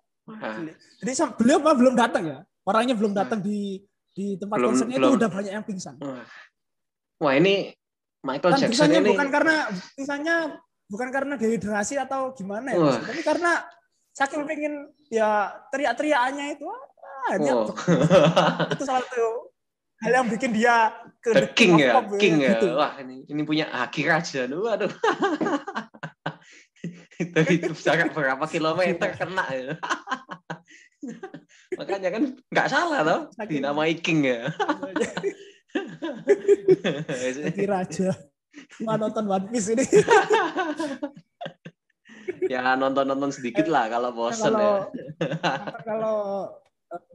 jadi 1.02 1.10
beliau 1.34 1.58
mah 1.58 1.74
belum 1.74 1.94
datang 1.94 2.22
ya. 2.24 2.38
Orangnya 2.62 2.94
belum 2.94 3.10
datang 3.10 3.42
di 3.42 3.82
di 4.10 4.38
tempat 4.38 4.62
Belum- 4.62 4.70
konsernya 4.70 4.96
belum. 4.96 5.10
itu 5.10 5.16
udah 5.18 5.30
banyak 5.30 5.52
yang 5.52 5.64
pingsan. 5.64 5.94
wah. 5.98 6.22
Wah, 7.18 7.32
ini 7.34 7.74
Michael 8.22 8.52
Dan 8.54 8.60
Jackson 8.62 8.90
ini 8.92 9.10
bukan 9.10 9.28
karena 9.28 9.54
pingsannya 9.96 10.36
bukan 10.86 11.08
karena 11.10 11.34
dehidrasi 11.34 11.98
atau 11.98 12.30
gimana 12.30 12.70
ya, 12.70 12.78
Wah. 12.78 13.00
Tapi 13.00 13.22
karena 13.22 13.52
saking 14.12 14.42
pengen 14.46 14.74
ya 15.08 15.50
teriak-teriakannya 15.70 16.46
itu 16.54 16.66
ah, 16.68 17.34
Wow. 17.36 17.74
itu 18.70 18.82
salah 18.86 19.02
satu 19.02 19.49
hal 20.00 20.12
yang 20.12 20.28
bikin 20.28 20.52
dia 20.56 20.92
ke 21.20 21.30
The 21.36 21.48
King 21.52 21.76
ya, 21.76 22.00
Pop, 22.00 22.16
King 22.16 22.40
ya. 22.40 22.56
gitu. 22.56 22.72
Wah, 22.76 22.96
ini 23.00 23.24
ini 23.28 23.42
punya 23.44 23.68
haki 23.68 24.08
raja. 24.08 24.48
Waduh. 24.48 24.88
itu 27.20 27.40
itu 27.52 27.72
jarak 27.76 28.16
berapa 28.16 28.40
kilometer 28.48 29.12
kena 29.12 29.44
ya. 29.52 29.76
Makanya 31.78 32.08
kan 32.12 32.22
nggak 32.48 32.68
salah 32.72 33.04
toh 33.04 33.20
dinamai 33.44 34.00
King 34.00 34.24
ya. 34.24 34.48
Jadi 37.20 37.64
raja. 37.68 38.16
Nggak 38.80 38.96
nonton 38.96 39.24
One 39.28 39.46
Piece 39.52 39.76
ini. 39.76 39.84
ya 42.52 42.74
nonton-nonton 42.74 43.30
sedikit 43.30 43.68
lah 43.68 43.86
kalau 43.92 44.16
bosen 44.16 44.50
kalau 44.50 44.88
ya. 44.90 45.06
kalau 45.84 46.48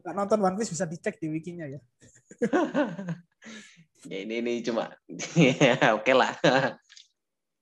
nggak 0.05 0.13
nonton 0.13 0.39
One 0.45 0.55
Piece 0.61 0.69
bisa 0.69 0.85
dicek 0.85 1.17
di 1.17 1.33
wikinya 1.33 1.65
ya. 1.65 1.79
Ya 4.05 4.21
ini 4.21 4.37
ini 4.37 4.61
cuma 4.61 4.93
ya 5.33 5.89
oke 5.97 6.13
lah. 6.13 6.29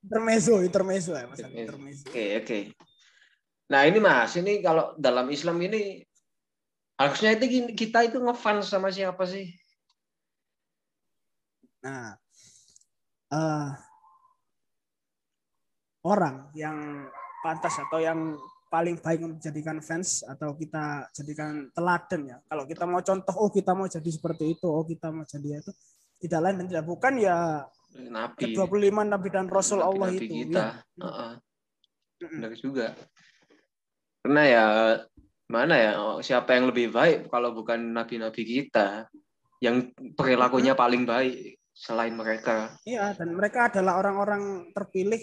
Intermezzo, 0.04 0.60
intermezzo 0.60 1.16
ya 1.16 1.24
Mas. 1.24 1.40
Intermezzo. 1.40 2.04
Oke, 2.12 2.44
oke. 2.44 2.60
Nah, 3.72 3.88
ini 3.88 4.04
Mas, 4.04 4.36
ini 4.36 4.60
kalau 4.60 4.92
dalam 5.00 5.32
Islam 5.32 5.56
ini 5.64 6.04
harusnya 7.00 7.40
itu 7.40 7.72
kita 7.72 8.12
itu 8.12 8.20
ngefans 8.20 8.68
sama 8.68 8.92
siapa 8.92 9.24
sih? 9.24 9.48
Nah, 11.80 12.20
eh, 13.32 13.70
orang 16.04 16.52
yang 16.60 17.08
pantas 17.40 17.80
atau 17.80 18.04
yang 18.04 18.36
paling 18.74 18.98
baik 18.98 19.22
untuk 19.22 19.38
dijadikan 19.38 19.78
fans 19.86 20.26
atau 20.26 20.58
kita 20.58 21.14
jadikan 21.14 21.70
teladan 21.78 22.22
ya. 22.26 22.38
Kalau 22.50 22.66
kita 22.66 22.90
mau 22.90 23.06
contoh, 23.06 23.36
oh 23.38 23.50
kita 23.54 23.78
mau 23.78 23.86
jadi 23.86 24.10
seperti 24.10 24.58
itu, 24.58 24.66
oh 24.66 24.82
kita 24.82 25.14
mau 25.14 25.22
jadi 25.22 25.62
itu, 25.62 25.70
tidak 26.26 26.40
lain 26.42 26.56
dan 26.58 26.68
tidak 26.74 26.86
bukan 26.90 27.14
ya 27.22 27.62
Nabi. 28.10 28.58
ke-25 28.58 28.98
Nabi 28.98 29.28
dan 29.30 29.46
Rasul 29.46 29.86
Allah 29.86 30.10
Nabi 30.10 30.26
itu. 30.26 30.34
kita. 30.50 30.66
Ya. 30.82 31.06
Heeh. 31.06 31.34
benar 32.24 32.56
juga 32.56 32.96
karena 34.24 34.44
ya 34.48 34.66
mana 35.52 35.76
ya 35.76 35.92
oh, 36.00 36.18
siapa 36.24 36.56
yang 36.56 36.72
lebih 36.72 36.96
baik 36.96 37.28
kalau 37.28 37.52
bukan 37.52 37.92
nabi-nabi 37.92 38.48
kita 38.48 39.12
yang 39.60 39.92
perilakunya 40.16 40.72
paling 40.72 41.04
baik 41.04 41.60
selain 41.76 42.16
mereka 42.16 42.80
Iya, 42.88 43.12
dan 43.20 43.36
mereka 43.36 43.68
adalah 43.68 44.00
orang-orang 44.00 44.72
terpilih 44.72 45.20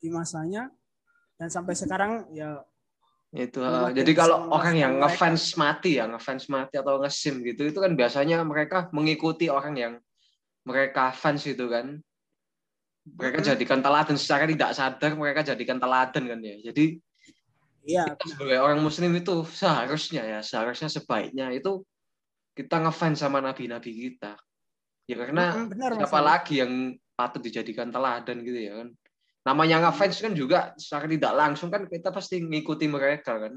di 0.00 0.08
masanya 0.08 0.72
dan 1.36 1.48
sampai 1.52 1.74
sekarang 1.76 2.12
ya 2.32 2.60
itu 3.36 3.60
uh, 3.60 3.92
jadi 3.92 4.12
kalau 4.16 4.48
orang 4.48 4.74
yang 4.80 4.92
mereka. 4.96 5.12
ngefans 5.12 5.44
mati 5.60 6.00
ya 6.00 6.08
ngefans 6.08 6.48
mati 6.48 6.80
atau 6.80 6.96
ngesim 7.02 7.44
gitu 7.44 7.68
itu 7.68 7.78
kan 7.82 7.92
biasanya 7.92 8.40
mereka 8.46 8.88
mengikuti 8.96 9.52
orang 9.52 9.74
yang 9.76 9.94
mereka 10.64 11.12
fans 11.12 11.44
itu 11.44 11.68
kan 11.68 12.00
mereka 13.06 13.38
Mhm. 13.38 13.46
jadikan 13.54 13.80
teladan 13.84 14.16
secara 14.18 14.48
tidak 14.48 14.70
sadar 14.74 15.12
mereka 15.14 15.46
jadikan 15.46 15.78
teladan 15.78 16.24
kan 16.26 16.40
ya 16.42 16.56
jadi 16.72 16.84
iya 17.86 18.02
kita 18.16 18.24
sebagai 18.34 18.58
orang 18.58 18.80
muslim 18.82 19.12
itu 19.14 19.44
seharusnya 19.46 20.22
ya 20.26 20.40
seharusnya 20.42 20.88
sebaiknya 20.90 21.52
itu 21.54 21.84
kita 22.56 22.82
ngefans 22.82 23.20
sama 23.20 23.38
nabi-nabi 23.44 23.92
kita 24.10 24.34
ya 25.06 25.14
karena 25.22 25.68
benar 25.70 25.92
siapa 26.00 26.18
Ali. 26.18 26.26
lagi 26.26 26.54
yang 26.64 26.72
patut 27.14 27.44
dijadikan 27.44 27.92
teladan 27.92 28.42
gitu 28.42 28.58
ya 28.58 28.72
kan 28.82 28.88
namanya 29.46 29.86
ngefans 29.86 30.18
kan 30.18 30.32
juga 30.34 30.74
secara 30.74 31.06
tidak 31.06 31.32
langsung 31.38 31.70
kan 31.70 31.86
kita 31.86 32.10
pasti 32.10 32.42
ngikuti 32.42 32.90
mereka 32.90 33.38
kan 33.38 33.54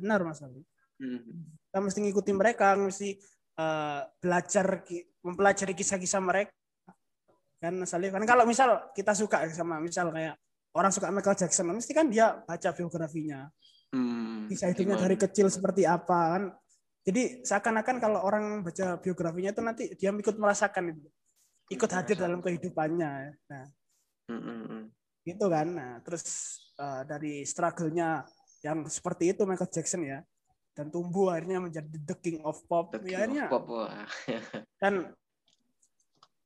benar 0.00 0.24
Mas 0.24 0.40
Ali. 0.40 0.64
Hmm. 0.96 1.20
Kita 1.68 1.78
mesti 1.80 1.98
ngikutin 2.00 2.36
mereka, 2.36 2.72
mesti 2.76 3.20
eh, 3.60 4.00
belajar 4.20 4.80
mempelajari 5.20 5.76
kisah-kisah 5.76 6.20
mereka. 6.24 6.52
Kan 7.60 7.84
Mas 7.84 7.92
Ali, 7.92 8.08
kan 8.08 8.24
kalau 8.24 8.48
misal 8.48 8.88
kita 8.96 9.12
suka 9.12 9.44
sama 9.52 9.76
misal 9.80 10.08
kayak 10.08 10.40
orang 10.72 10.88
suka 10.88 11.12
Michael 11.12 11.36
Jackson, 11.36 11.68
mesti 11.68 11.92
kan 11.92 12.08
dia 12.08 12.40
baca 12.40 12.72
biografinya, 12.72 13.48
Hmm, 13.90 14.46
kisah 14.46 14.70
hidupnya 14.70 14.94
gimana? 14.94 15.04
dari 15.10 15.16
kecil 15.18 15.50
seperti 15.50 15.82
apa 15.82 16.38
kan. 16.38 16.42
Jadi 17.02 17.42
seakan-akan 17.42 17.96
kalau 17.98 18.22
orang 18.22 18.62
baca 18.62 19.02
biografinya 19.02 19.50
itu 19.50 19.62
nanti 19.66 19.84
dia 19.98 20.14
ikut 20.14 20.36
merasakan 20.38 20.94
itu. 20.94 21.10
Ikut 21.74 21.90
hadir 21.90 22.14
dalam 22.14 22.38
kehidupannya. 22.38 23.10
Nah, 23.50 23.64
Hmm, 24.30 24.42
hmm, 24.46 24.62
hmm. 24.70 24.84
gitu 25.26 25.46
kan. 25.50 25.66
Nah, 25.74 25.92
terus 26.06 26.22
eh, 26.78 27.02
dari 27.02 27.42
struggle-nya 27.42 28.22
yang 28.62 28.86
seperti 28.86 29.34
itu 29.34 29.42
Michael 29.42 29.72
Jackson 29.74 30.06
ya 30.06 30.22
dan 30.80 30.88
tumbuh 30.88 31.34
akhirnya 31.34 31.58
menjadi 31.60 31.92
the 31.92 32.16
king 32.16 32.38
of 32.46 32.56
pop. 32.70 32.94
The 32.94 33.02
King 33.02 33.10
Ya, 33.10 33.18
of 33.18 33.20
akhirnya 33.20 33.44
Pop, 33.50 33.64
wah. 33.68 34.06
dan 34.82 34.94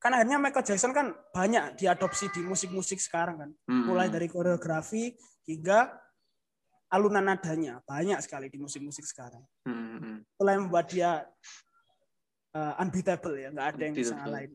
kan 0.00 0.10
akhirnya 0.12 0.38
Michael 0.40 0.66
Jackson 0.66 0.92
kan 0.92 1.12
banyak 1.32 1.80
diadopsi 1.80 2.28
di 2.32 2.40
musik-musik 2.44 2.98
sekarang 3.00 3.36
kan. 3.40 3.50
Hmm, 3.68 3.84
Mulai 3.88 4.08
dari 4.08 4.28
koreografi 4.28 5.12
hingga 5.44 5.92
alunan 6.90 7.24
nadanya 7.24 7.78
banyak 7.84 8.18
sekali 8.22 8.48
di 8.48 8.58
musik-musik 8.60 9.04
sekarang. 9.04 9.44
hmm, 9.68 9.96
hmm. 10.00 10.16
Itulah 10.34 10.52
yang 10.56 10.64
membuat 10.68 10.86
dia 10.90 11.10
eh, 12.54 12.82
unbeatable 12.82 13.36
ya, 13.38 13.48
nggak 13.52 13.68
ada 13.76 13.82
yang 13.86 13.94
bisa 13.96 14.14
ngalahin. 14.18 14.52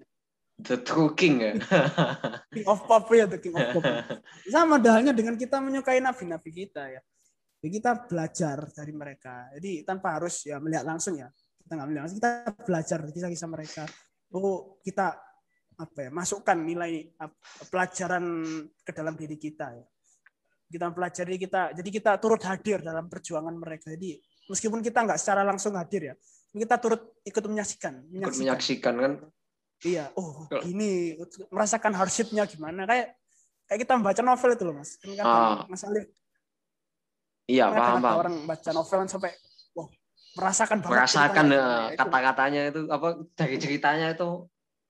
The 0.59 0.83
True 0.83 1.15
King 1.15 1.35
ya. 1.39 1.53
King 2.55 2.67
of 2.67 2.83
pop 2.83 3.07
ya, 3.15 3.23
the 3.31 3.39
king 3.39 3.55
of 3.55 3.63
pop. 3.79 3.83
sama 4.53 4.75
halnya 4.83 5.15
dengan 5.15 5.39
kita 5.39 5.63
menyukai 5.63 6.03
nabi-nabi 6.03 6.51
kita 6.51 6.83
ya. 6.91 7.01
Jadi 7.63 7.71
kita 7.79 7.91
belajar 8.07 8.67
dari 8.71 8.91
mereka. 8.91 9.47
Jadi 9.55 9.87
tanpa 9.87 10.19
harus 10.19 10.43
ya 10.43 10.59
melihat 10.59 10.83
langsung 10.83 11.15
ya. 11.15 11.31
Kita 11.63 11.79
nggak 11.79 11.87
melihat 11.87 12.03
langsung, 12.07 12.19
kita 12.19 12.31
belajar 12.67 12.97
dari 13.03 13.13
kisah-kisah 13.15 13.49
mereka. 13.51 13.83
Oh, 14.35 14.79
kita 14.83 15.15
apa 15.79 15.99
ya, 16.03 16.09
masukkan 16.11 16.59
nilai 16.59 17.07
pelajaran 17.71 18.23
ke 18.83 18.91
dalam 18.91 19.15
diri 19.15 19.39
kita 19.39 19.71
ya. 19.79 19.85
Kita 20.69 20.91
pelajari 20.91 21.35
kita, 21.39 21.61
jadi 21.73 21.89
kita 21.89 22.11
turut 22.21 22.43
hadir 22.45 22.83
dalam 22.83 23.07
perjuangan 23.07 23.55
mereka. 23.55 23.89
Jadi 23.95 24.19
meskipun 24.51 24.83
kita 24.83 25.07
nggak 25.07 25.17
secara 25.17 25.41
langsung 25.41 25.73
hadir 25.79 26.13
ya, 26.13 26.15
kita 26.51 26.75
turut 26.77 27.15
ikut 27.23 27.43
menyaksikan, 27.47 28.05
Ikut 28.05 28.11
menyaksikan. 28.11 28.43
menyaksikan 28.43 28.95
kan. 28.99 29.13
Iya, 29.79 30.11
oh 30.19 30.43
gini 30.59 31.15
merasakan 31.47 31.95
hardshipnya 31.95 32.43
gimana 32.51 32.83
kayak 32.83 33.15
kayak 33.63 33.79
kita 33.87 33.93
membaca 33.95 34.21
novel 34.25 34.51
itu 34.55 34.63
loh 34.67 34.75
mas. 34.75 34.99
Kan 34.99 35.23
Ah. 35.23 35.63
Mas 35.71 35.83
Alif 35.87 36.11
Iya, 37.49 37.73
paham, 37.73 37.97
paham. 38.05 38.17
orang 38.21 38.35
baca 38.45 38.69
novel 38.75 38.97
kan 39.01 39.09
sampai 39.09 39.31
wah 39.73 39.89
merasakan 40.37 40.77
banget 40.85 40.93
Merasakan 40.93 41.45
eh, 41.49 41.57
itu. 41.89 41.97
kata-katanya 41.97 42.61
itu 42.69 42.81
apa 42.93 43.07
dari 43.33 43.55
ceritanya 43.57 44.07
itu 44.13 44.29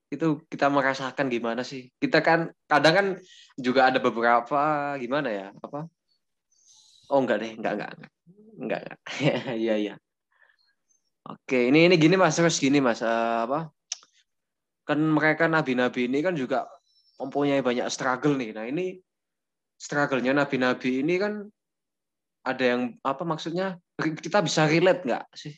itu 0.09 0.27
kita 0.49 0.67
merasakan 0.67 1.29
gimana 1.31 1.61
sih? 1.63 1.87
Kita 2.01 2.19
kan 2.19 2.51
kadang 2.67 2.93
kan 2.97 3.07
juga 3.55 3.87
ada 3.87 4.01
beberapa 4.03 4.59
gimana 4.99 5.29
ya? 5.31 5.47
Apa? 5.61 5.87
Oh 7.13 7.19
enggak 7.23 7.45
deh, 7.45 7.51
enggak 7.55 7.73
enggak. 7.77 7.91
Enggak. 7.95 8.11
Enggak. 8.59 8.81
enggak. 8.83 8.97
Iya, 9.63 9.75
iya. 9.79 9.95
Oke, 11.29 11.69
ini 11.69 11.85
ini 11.85 11.95
gini 11.95 12.17
Mas, 12.17 12.35
terus 12.35 12.57
gini 12.57 12.81
Mas, 12.81 13.05
eh, 13.05 13.37
apa? 13.45 13.69
Kan 14.89 14.97
mereka 15.05 15.45
nabi-nabi 15.45 16.09
ini 16.09 16.25
kan 16.25 16.33
juga 16.33 16.65
mempunyai 17.21 17.61
banyak 17.61 17.85
struggle 17.93 18.33
nih. 18.33 18.57
Nah, 18.57 18.65
ini 18.65 18.97
struggle-nya 19.77 20.33
nabi-nabi 20.33 21.05
ini 21.05 21.21
kan 21.21 21.45
ada 22.41 22.63
yang 22.65 22.97
apa 23.05 23.21
maksudnya 23.21 23.77
kita 24.01 24.41
bisa 24.41 24.65
relate 24.65 25.05
nggak 25.05 25.25
sih? 25.37 25.53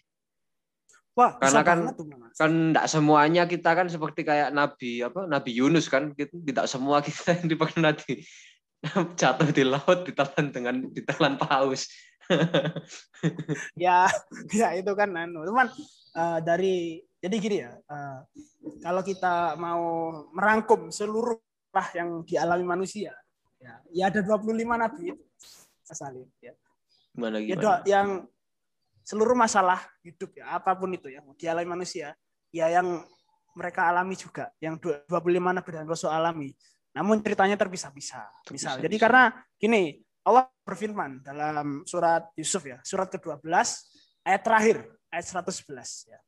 Wah, 1.16 1.40
Karena 1.40 1.64
kan- 1.64 1.96
tuh 1.96 2.08
kan 2.36 2.52
tidak 2.72 2.88
semuanya 2.92 3.44
kita 3.48 3.72
kan 3.72 3.88
seperti 3.92 4.24
kayak 4.24 4.56
Nabi 4.56 5.04
apa 5.04 5.28
Nabi 5.28 5.52
Yunus 5.56 5.92
kan 5.92 6.16
gitu. 6.16 6.40
tidak 6.44 6.68
semua 6.72 7.04
kita 7.04 7.36
yang 7.36 7.52
pernah 7.60 7.92
di 7.92 8.24
jatuh 9.20 9.52
di 9.52 9.64
laut 9.68 10.08
ditelan 10.08 10.48
dengan 10.56 10.76
ditelan 10.92 11.36
paus 11.40 11.88
Ya, 13.76 14.08
ya 14.60 14.72
itu 14.76 14.92
kan 14.96 15.12
anu. 15.12 15.44
Cuman 15.46 15.68
eh, 16.16 16.40
dari 16.44 17.04
jadi 17.22 17.36
gini 17.38 17.58
ya, 17.62 17.72
eh, 17.78 18.20
kalau 18.82 19.06
kita 19.06 19.54
mau 19.56 19.82
merangkum 20.34 20.90
seluruh 20.90 21.38
lah 21.72 21.88
yang 21.94 22.26
dialami 22.26 22.66
manusia, 22.66 23.14
ya, 23.62 23.78
ya 23.94 24.04
ada 24.10 24.26
25 24.26 24.58
nabi 24.76 25.14
itu. 25.14 25.24
Mas 25.86 26.02
Alif, 26.02 26.28
ya. 26.42 26.56
gimana 27.12 27.38
ya 27.38 27.46
gimana 27.52 27.62
doa- 27.62 27.84
yang 27.84 28.08
seluruh 29.04 29.36
masalah 29.36 29.84
hidup 30.08 30.32
ya 30.40 30.56
apa 30.56 30.72
pun 30.78 30.88
itu 30.96 31.12
yang 31.12 31.28
dialami 31.36 31.68
manusia 31.68 32.16
ya 32.48 32.72
yang 32.72 33.04
mereka 33.52 33.92
alami 33.92 34.16
juga 34.16 34.48
yang 34.64 34.80
dua- 34.80 35.04
25 35.12 35.52
nabi 35.52 35.70
dan 35.76 35.84
rasul 35.84 36.08
alami 36.08 36.56
namun 36.96 37.20
ceritanya 37.20 37.60
terpisah-pisah 37.60 38.48
misal 38.56 38.80
jadi 38.80 38.96
karena 38.96 39.36
gini 39.60 40.00
Allah 40.24 40.48
berfirman 40.64 41.20
dalam 41.20 41.84
surat 41.84 42.32
Yusuf 42.40 42.64
ya 42.64 42.80
surat 42.88 43.12
ke-12 43.12 43.44
ayat 44.24 44.42
terakhir 44.46 44.78
ayat 45.12 45.26
111 45.28 46.08
ya 46.08 46.20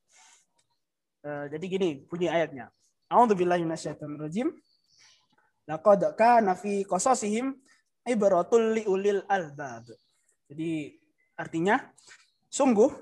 Eh, 1.24 1.46
jadi 1.56 1.64
gini 1.64 1.88
bunyi 2.04 2.28
ayatnya 2.28 2.68
A'udzubillahi 3.08 3.64
minasyaitonirrajim 3.64 4.52
laqad 5.64 6.12
kana 6.20 6.52
fi 6.52 6.84
qasasihim 6.84 7.56
ibratul 8.04 8.76
liulil 8.76 9.24
albab 9.24 9.88
jadi 10.52 10.92
artinya 11.40 11.80
sungguh 12.52 12.92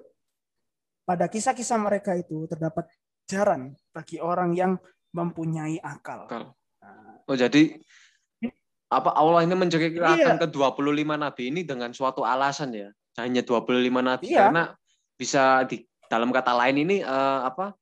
pada 1.02 1.26
kisah-kisah 1.26 1.82
mereka 1.82 2.14
itu 2.14 2.46
terdapat 2.46 2.86
ajaran 3.26 3.74
bagi 3.90 4.22
orang 4.22 4.54
yang 4.54 4.72
mempunyai 5.10 5.82
akal. 5.82 6.30
Akal. 6.30 6.54
Nah, 6.78 7.26
oh 7.26 7.34
jadi 7.34 7.74
apa 8.86 9.10
Allah 9.18 9.42
ini 9.42 9.58
menceritakan 9.58 10.38
Iya. 10.38 10.38
ke 10.38 10.46
25 10.46 11.18
nabi 11.18 11.50
ini 11.50 11.66
dengan 11.66 11.90
suatu 11.90 12.22
alasan 12.22 12.70
ya 12.70 12.88
hanya 13.18 13.42
25 13.42 13.98
nabi 13.98 14.30
Iya. 14.30 14.46
karena 14.46 14.62
bisa 15.18 15.66
di 15.66 15.82
dalam 16.06 16.30
kata 16.30 16.54
lain 16.54 16.86
ini 16.86 17.02
eh, 17.02 17.40
apa 17.42 17.74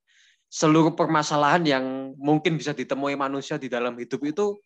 seluruh 0.50 0.98
permasalahan 0.98 1.62
yang 1.62 1.84
mungkin 2.18 2.58
bisa 2.58 2.74
ditemui 2.74 3.14
manusia 3.14 3.54
di 3.54 3.70
dalam 3.70 3.94
hidup 3.94 4.18
itu 4.26 4.58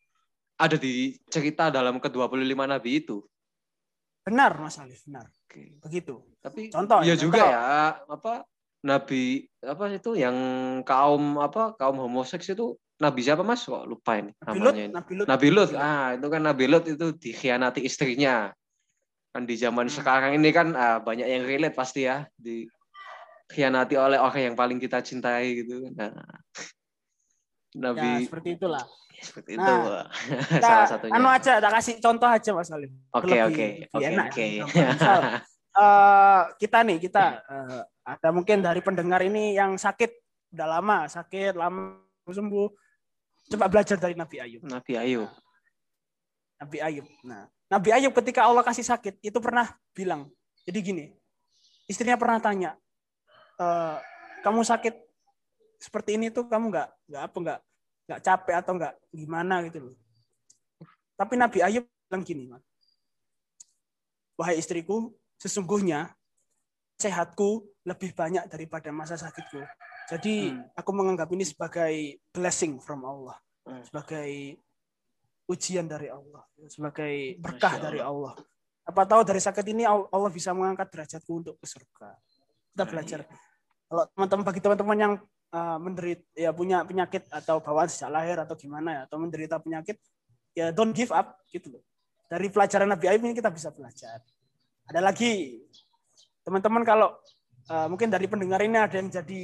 ada 0.56 0.80
di 0.80 1.14
cerita 1.28 1.68
dalam 1.68 2.00
ke 2.00 2.08
25 2.08 2.40
nabi 2.64 3.04
itu 3.04 3.20
benar 4.24 4.56
Mas 4.56 4.80
Alif, 4.80 5.04
benar. 5.04 5.28
Oke. 5.44 5.76
Begitu. 5.84 6.24
Tapi 6.40 6.72
Contoh 6.72 7.04
iya 7.04 7.12
ya, 7.12 7.20
juga 7.20 7.44
contoh. 7.44 7.52
ya 7.52 7.62
apa 8.08 8.32
nabi 8.80 9.44
apa 9.60 9.84
itu 9.92 10.16
yang 10.16 10.36
kaum 10.82 11.36
apa 11.36 11.76
kaum 11.76 12.00
homoseks 12.00 12.48
itu 12.48 12.72
nabi 12.96 13.20
siapa 13.20 13.44
Mas? 13.44 13.68
Kok 13.68 13.84
lupa 13.84 14.16
ini 14.16 14.32
Nabi 14.40 14.56
Lut, 14.56 14.72
namanya 14.72 14.84
ini. 14.88 14.94
Nabi 14.96 15.12
Lut. 15.20 15.26
Nabi 15.28 15.48
Lut. 15.52 15.70
Ah, 15.76 16.16
itu 16.16 16.26
kan 16.32 16.40
Nabi 16.40 16.64
Lut 16.72 16.84
itu 16.88 17.06
dikhianati 17.12 17.84
istrinya. 17.84 18.48
Kan 19.36 19.44
di 19.44 19.60
zaman 19.60 19.92
Hmm. 19.92 19.96
sekarang 20.00 20.32
ini 20.40 20.48
kan 20.48 20.72
ah, 20.72 21.04
banyak 21.04 21.28
yang 21.28 21.44
relate 21.44 21.76
pasti 21.76 22.08
ya 22.08 22.24
dikhianati 23.48 23.94
oleh 23.96 24.18
orang 24.18 24.52
yang 24.52 24.56
paling 24.56 24.78
kita 24.80 25.00
cintai 25.00 25.64
gitu. 25.64 25.88
Nah, 25.92 26.12
Ya, 27.74 27.90
Nabi 27.90 28.30
seperti 28.30 28.54
itulah. 28.54 28.86
seperti 29.18 29.58
itu. 29.58 29.66
Nah, 29.66 30.06
Salah 30.62 30.86
Kita, 30.86 30.90
satunya. 30.94 31.12
anu 31.18 31.26
aja, 31.26 31.52
tak 31.58 31.72
kasih 31.74 31.94
contoh 31.98 32.28
aja 32.30 32.50
Mas 32.54 32.70
Alif. 32.70 32.90
Oke, 33.10 33.34
oke. 33.42 33.66
Oke, 33.90 34.10
oke. 34.14 34.44
ya. 34.62 34.66
Eh, 35.74 36.42
kita 36.62 36.86
nih, 36.86 37.02
kita 37.02 37.42
eh, 37.50 37.82
ada 38.06 38.30
mungkin 38.30 38.62
dari 38.62 38.78
pendengar 38.78 39.18
ini 39.26 39.58
yang 39.58 39.74
sakit 39.74 40.06
udah 40.54 40.78
lama, 40.78 41.10
sakit 41.10 41.58
lama 41.58 41.98
sembuh. 42.30 42.70
Coba 43.50 43.66
belajar 43.66 43.98
dari 43.98 44.14
Nabi 44.14 44.38
Ayub. 44.38 44.62
Nabi 44.62 44.94
Ayub. 44.94 45.26
Nabi 46.62 46.78
Ayub. 46.78 47.06
Nah, 47.26 47.50
Nabi 47.66 47.90
Ayub 47.90 48.14
ketika 48.14 48.46
Allah 48.46 48.62
kasih 48.62 48.86
sakit 48.86 49.18
itu 49.18 49.34
pernah 49.42 49.74
bilang, 49.90 50.30
jadi 50.62 50.78
gini, 50.78 51.10
istrinya 51.90 52.14
pernah 52.14 52.38
tanya, 52.38 52.78
e, 53.58 53.66
kamu 54.42 54.60
sakit 54.62 54.94
seperti 55.80 56.16
ini 56.16 56.32
tuh 56.32 56.48
kamu 56.48 56.72
nggak 56.72 56.88
nggak 57.12 57.22
apa 57.22 57.36
nggak 57.40 57.60
nggak 58.04 58.20
capek 58.20 58.54
atau 58.60 58.72
nggak 58.76 58.94
gimana 59.12 59.54
gitu 59.68 59.78
loh. 59.88 59.96
Tapi 61.14 61.34
Nabi 61.38 61.58
Ayub 61.62 61.84
bilang 61.86 62.24
gini, 62.26 62.44
wahai 64.34 64.58
istriku, 64.58 65.14
sesungguhnya 65.38 66.10
sehatku 66.98 67.64
lebih 67.86 68.14
banyak 68.14 68.46
daripada 68.50 68.90
masa 68.90 69.14
sakitku. 69.14 69.62
Jadi 70.10 70.52
hmm. 70.52 70.76
aku 70.76 70.90
menganggap 70.92 71.28
ini 71.32 71.44
sebagai 71.46 72.20
blessing 72.34 72.82
from 72.82 73.06
Allah, 73.08 73.38
hmm. 73.64 73.82
sebagai 73.88 74.58
ujian 75.48 75.88
dari 75.88 76.08
Allah, 76.12 76.44
sebagai 76.68 77.40
berkah 77.40 77.76
dari 77.80 78.00
Allah. 78.00 78.36
Apa 78.84 79.08
tahu 79.08 79.24
dari 79.24 79.40
sakit 79.40 79.64
ini 79.72 79.88
Allah 79.88 80.28
bisa 80.28 80.52
mengangkat 80.52 80.92
derajatku 80.92 81.32
untuk 81.32 81.56
ke 81.56 81.64
surga. 81.64 82.12
Kita 82.74 82.82
nah, 82.82 82.90
belajar. 82.90 83.18
Iya. 83.22 83.36
Kalau 83.86 84.04
teman-teman 84.10 84.44
bagi 84.44 84.60
teman-teman 84.60 84.96
yang 84.98 85.12
uh, 85.54 85.78
menderita 85.78 86.26
ya 86.34 86.50
punya 86.50 86.82
penyakit 86.82 87.22
atau 87.30 87.62
bawaan 87.62 87.86
sejak 87.86 88.10
lahir 88.10 88.36
atau 88.42 88.58
gimana 88.58 88.88
ya 88.90 89.00
atau 89.06 89.16
menderita 89.22 89.62
penyakit 89.62 89.96
ya 90.58 90.74
don't 90.74 90.90
give 90.90 91.14
up 91.14 91.38
gitu 91.54 91.70
loh. 91.78 91.82
Dari 92.26 92.50
pelajaran 92.50 92.90
Nabi 92.90 93.06
Ayub 93.06 93.22
ini 93.30 93.38
kita 93.38 93.54
bisa 93.54 93.70
belajar. 93.70 94.18
Ada 94.90 94.98
lagi 94.98 95.62
teman-teman 96.42 96.82
kalau 96.82 97.14
uh, 97.70 97.86
mungkin 97.86 98.10
dari 98.10 98.26
pendengar 98.26 98.58
ini 98.58 98.74
ada 98.74 98.98
yang 98.98 99.06
jadi 99.06 99.42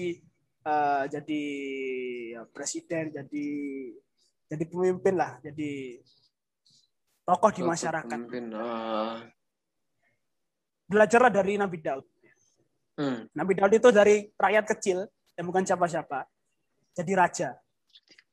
uh, 0.66 1.04
jadi 1.06 1.42
ya, 2.34 2.42
presiden, 2.50 3.14
jadi 3.14 3.46
jadi 4.50 4.64
pemimpin 4.66 5.14
lah, 5.14 5.38
jadi 5.38 6.02
tokoh 7.22 7.50
di 7.54 7.62
masyarakat. 7.62 8.10
Pemimpin, 8.10 8.50
uh... 8.50 9.22
Belajarlah 10.90 11.30
dari 11.30 11.54
Nabi 11.54 11.78
Daud. 11.78 12.02
Hmm. 13.00 13.24
Nabi 13.32 13.56
Daud 13.56 13.72
itu 13.72 13.88
dari 13.88 14.28
rakyat 14.36 14.64
kecil 14.76 15.08
yang 15.40 15.48
bukan 15.48 15.64
siapa-siapa, 15.64 16.28
jadi 16.92 17.12
raja. 17.16 17.48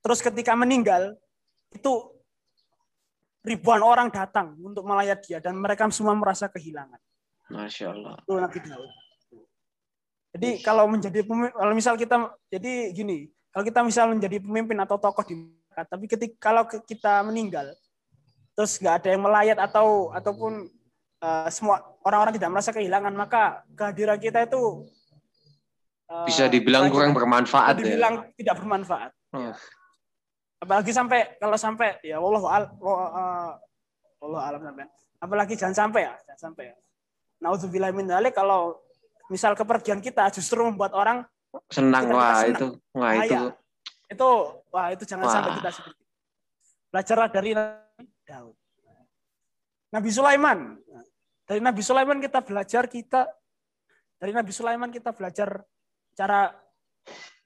Terus 0.03 0.19
ketika 0.19 0.59
meninggal 0.59 1.15
itu 1.71 2.11
ribuan 3.47 3.79
orang 3.79 4.11
datang 4.11 4.59
untuk 4.59 4.83
melayat 4.83 5.23
dia 5.23 5.39
dan 5.39 5.55
mereka 5.55 5.87
semua 5.87 6.11
merasa 6.19 6.51
kehilangan. 6.51 6.99
Masya 7.47 7.95
Allah. 7.95 8.19
Itu 8.27 8.35
Nabi 8.35 8.59
Daud. 8.59 8.91
Jadi 10.35 10.49
kalau 10.59 10.85
menjadi 10.91 11.23
pemimpin, 11.23 11.55
kalau 11.55 11.73
misal 11.73 11.95
kita 11.95 12.15
jadi 12.51 12.91
gini, 12.91 13.31
kalau 13.55 13.63
kita 13.63 13.79
misal 13.87 14.11
menjadi 14.11 14.43
pemimpin 14.43 14.75
atau 14.83 14.99
tokoh 14.99 15.23
di 15.23 15.33
masyarakat, 15.39 15.87
tapi 15.87 16.05
ketika 16.11 16.35
kalau 16.51 16.67
kita 16.67 17.23
meninggal, 17.23 17.71
terus 18.51 18.75
nggak 18.77 19.01
ada 19.01 19.09
yang 19.15 19.23
melayat 19.23 19.57
atau 19.57 20.11
ataupun 20.11 20.67
uh, 21.23 21.47
semua 21.49 21.81
orang-orang 22.07 22.33
tidak 22.39 22.49
merasa 22.55 22.71
kehilangan, 22.71 23.13
maka 23.13 23.67
kehadiran 23.75 24.15
kita 24.15 24.47
itu 24.47 24.87
uh, 26.07 26.23
bisa 26.23 26.47
dibilang 26.47 26.87
kurang 26.87 27.11
bermanfaat. 27.11 27.75
Ya? 27.77 27.83
dibilang 27.83 28.13
ya? 28.23 28.31
tidak 28.39 28.55
bermanfaat. 28.63 29.11
Hmm. 29.35 29.51
Ya. 29.51 29.53
Apalagi 30.57 30.91
sampai 30.95 31.37
kalau 31.37 31.57
sampai 31.59 31.99
ya 32.01 32.17
Allah 32.17 32.41
Allah, 32.41 32.71
uh, 32.81 33.51
Allah 34.23 34.41
alam 34.47 34.61
sampai. 34.63 34.87
Apalagi 35.17 35.53
jangan 35.59 35.75
sampai 35.75 36.01
ya, 36.07 36.13
jangan 36.25 36.41
sampai 36.49 36.63
ya. 36.71 36.75
Nauzubillah 37.37 37.93
min 37.93 38.09
kalau 38.33 38.81
misal 39.27 39.53
kepergian 39.53 39.99
kita 39.99 40.31
justru 40.31 40.63
membuat 40.63 40.95
orang 40.95 41.27
senang 41.71 42.11
wah 42.11 42.43
senang. 42.43 42.55
itu 42.55 42.67
wah 42.95 43.13
itu 43.15 43.33
ya. 43.33 43.41
itu 44.11 44.29
wah 44.71 44.87
itu 44.91 45.03
jangan 45.03 45.25
wah. 45.27 45.33
sampai 45.33 45.51
kita 45.59 45.69
seperti 45.71 46.03
belajarlah 46.91 47.29
dari 47.31 47.51
Daud 48.23 48.55
Nabi 49.91 50.09
Sulaiman 50.11 50.59
dari 51.47 51.63
Nabi 51.63 51.79
Sulaiman 51.79 52.19
kita 52.19 52.43
belajar 52.43 52.91
kita 52.91 53.31
dari 54.19 54.35
Nabi 54.35 54.51
Sulaiman 54.51 54.91
kita 54.91 55.15
belajar 55.15 55.63
cara 56.17 56.51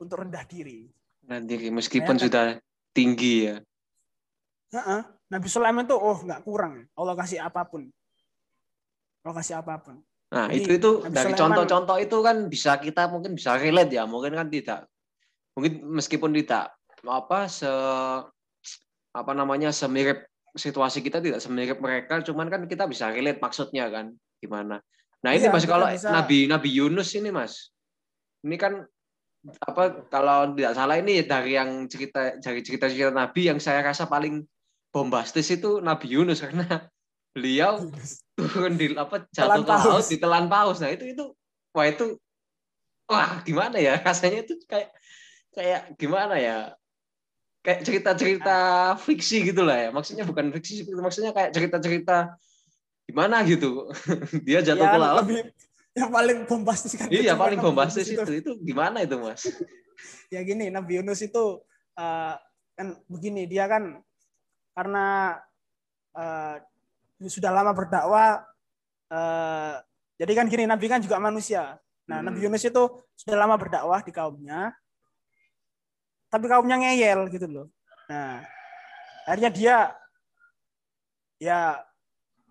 untuk 0.01 0.25
rendah 0.25 0.41
diri. 0.49 0.89
Rendah 1.21 1.41
diri 1.45 1.69
meskipun 1.69 2.17
ya, 2.17 2.21
sudah 2.25 2.45
tinggi 2.95 3.35
ya. 3.45 3.55
Nabi 5.29 5.47
Sulaiman 5.51 5.85
tuh 5.85 5.99
oh 5.99 6.17
nggak 6.23 6.41
kurang. 6.41 6.87
Allah 6.97 7.13
kasih 7.13 7.43
apa 7.43 7.61
pun. 7.67 7.85
Allah 9.21 9.35
kasih 9.37 9.61
apa 9.61 9.77
pun. 9.77 10.01
Nah, 10.31 10.47
Jadi, 10.47 10.63
itu 10.63 10.69
itu 10.79 10.89
dari 11.11 11.35
contoh-contoh 11.35 11.99
itu 11.99 12.17
kan 12.23 12.47
bisa 12.47 12.79
kita 12.79 13.11
mungkin 13.11 13.35
bisa 13.35 13.59
relate 13.59 13.99
ya, 13.99 14.07
mungkin 14.07 14.31
kan 14.31 14.47
tidak. 14.47 14.87
Mungkin 15.59 15.83
meskipun 15.99 16.31
tidak 16.31 16.71
apa 17.03 17.51
se 17.51 17.67
apa 19.11 19.31
namanya 19.35 19.75
semirip 19.75 20.30
situasi 20.55 20.99
kita 21.03 21.23
tidak 21.23 21.39
semirip 21.39 21.79
mereka, 21.79 22.19
cuman 22.23 22.47
kan 22.51 22.61
kita 22.67 22.85
bisa 22.87 23.11
relate 23.11 23.39
maksudnya 23.39 23.87
kan 23.87 24.11
gimana. 24.41 24.83
Nah, 25.21 25.31
ini 25.37 25.47
iya, 25.47 25.53
Mas 25.53 25.69
kalau 25.69 25.85
bisa... 25.85 26.09
Nabi 26.09 26.49
Nabi 26.49 26.69
Yunus 26.73 27.13
ini 27.13 27.29
Mas. 27.29 27.69
Ini 28.41 28.57
kan 28.57 28.81
apa 29.41 30.05
kalau 30.13 30.53
tidak 30.53 30.73
salah 30.77 31.01
ini 31.01 31.25
dari 31.25 31.57
yang 31.57 31.89
cerita 31.89 32.37
dari 32.37 32.61
cerita-cerita 32.61 33.09
Nabi 33.09 33.49
yang 33.49 33.57
saya 33.57 33.81
rasa 33.81 34.05
paling 34.05 34.45
bombastis 34.93 35.49
itu 35.49 35.81
Nabi 35.81 36.13
Yunus 36.13 36.41
karena 36.45 36.85
beliau 37.31 37.89
turun 38.37 38.75
di 38.75 38.93
apa 38.93 39.25
jatuh 39.31 39.63
ke 39.63 39.71
laut 39.71 40.05
di 40.05 40.17
telan 40.19 40.45
paus 40.51 40.83
nah 40.83 40.91
itu 40.91 41.15
itu 41.15 41.25
wah 41.71 41.87
itu 41.87 42.19
wah 43.07 43.39
gimana 43.47 43.79
ya 43.79 43.97
rasanya 44.03 44.43
itu 44.43 44.59
kayak 44.67 44.91
kayak 45.55 45.95
gimana 45.95 46.35
ya 46.37 46.75
kayak 47.61 47.85
cerita-cerita 47.85 48.57
fiksi 48.97 49.53
gitu 49.53 49.61
lah 49.61 49.77
ya 49.77 49.89
maksudnya 49.93 50.25
bukan 50.25 50.49
fiksi 50.57 50.85
maksudnya 50.93 51.31
kayak 51.33 51.53
cerita-cerita 51.53 52.37
gimana 53.05 53.45
gitu 53.45 53.89
dia 54.47 54.65
jatuh 54.65 54.87
ya, 54.87 54.93
ke 54.93 54.99
laut 54.99 55.17
lebih, 55.25 55.39
yang 55.93 56.09
paling 56.09 56.37
bombastis 56.49 56.93
kan 56.97 57.07
iya 57.13 57.33
paling 57.37 57.59
bombastis 57.61 58.07
itu. 58.09 58.21
itu 58.21 58.33
itu 58.41 58.51
gimana 58.65 59.05
itu 59.05 59.15
mas 59.21 59.45
ya 60.33 60.41
gini 60.41 60.73
Nabi 60.73 61.01
Yunus 61.01 61.21
itu 61.21 61.61
uh, 61.97 62.35
kan 62.73 62.87
begini 63.05 63.45
dia 63.45 63.69
kan 63.69 64.01
karena 64.73 65.37
uh, 66.17 66.55
sudah 67.21 67.53
lama 67.53 67.75
berdakwah 67.75 68.41
uh, 69.13 69.75
jadi 70.21 70.37
kan 70.37 70.45
gini 70.45 70.69
Nabi 70.69 70.85
kan 70.85 71.01
juga 71.01 71.17
manusia. 71.17 71.81
Nah, 72.05 72.21
hmm. 72.21 72.25
Nabi 72.29 72.39
Yunus 72.45 72.61
itu 72.61 72.83
sudah 73.17 73.41
lama 73.41 73.57
berdakwah 73.57 74.05
di 74.05 74.13
kaumnya. 74.13 74.69
Tapi 76.31 76.45
kaumnya 76.47 76.79
ngeyel 76.79 77.27
gitu 77.27 77.47
loh. 77.51 77.67
Nah, 78.07 78.39
akhirnya 79.27 79.51
dia 79.51 79.75
ya 81.35 81.75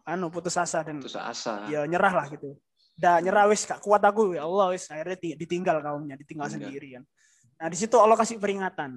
anu 0.05 0.29
putus 0.29 0.61
asa 0.61 0.85
dan 0.85 1.01
putus 1.01 1.17
asa. 1.17 1.65
Ya 1.73 1.89
nyerah 1.89 2.13
lah 2.13 2.27
gitu. 2.29 2.61
Udah 3.01 3.17
nyerah 3.25 3.49
wis 3.49 3.65
gak 3.65 3.81
kuat 3.81 4.05
aku 4.05 4.37
ya 4.37 4.45
Allah 4.45 4.77
wis 4.77 4.85
akhirnya 4.93 5.17
ditinggal 5.17 5.81
kaumnya, 5.81 6.21
ditinggal 6.21 6.53
Enggak. 6.53 6.69
sendiri 6.69 6.89
kan. 7.01 7.05
Nah, 7.61 7.69
di 7.73 7.77
situ 7.81 7.97
Allah 7.97 8.17
kasih 8.21 8.37
peringatan. 8.37 8.91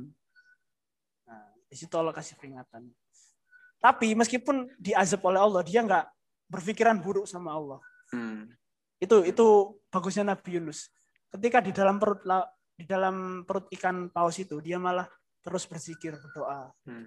Nah, 1.27 1.47
di 1.71 1.75
situ 1.79 1.95
Allah 1.95 2.11
kasih 2.11 2.35
peringatan. 2.35 2.91
Tapi 3.83 4.15
meskipun 4.15 4.71
diazab 4.79 5.19
oleh 5.27 5.39
Allah, 5.43 5.59
dia 5.63 5.83
nggak 5.83 6.05
berpikiran 6.47 7.03
buruk 7.03 7.27
sama 7.27 7.51
Allah. 7.51 7.79
Hmm. 8.15 8.47
Itu 8.95 9.27
itu 9.27 9.75
bagusnya 9.91 10.31
Nabi 10.31 10.55
Yunus. 10.59 10.87
Ketika 11.27 11.59
di 11.59 11.75
dalam 11.75 11.99
perut 11.99 12.23
di 12.73 12.85
dalam 12.89 13.45
perut 13.45 13.69
ikan 13.77 14.09
paus 14.09 14.37
itu, 14.41 14.57
dia 14.59 14.81
malah 14.81 15.05
terus 15.43 15.67
berzikir 15.67 16.15
berdoa. 16.17 16.71
Hmm. 16.87 17.05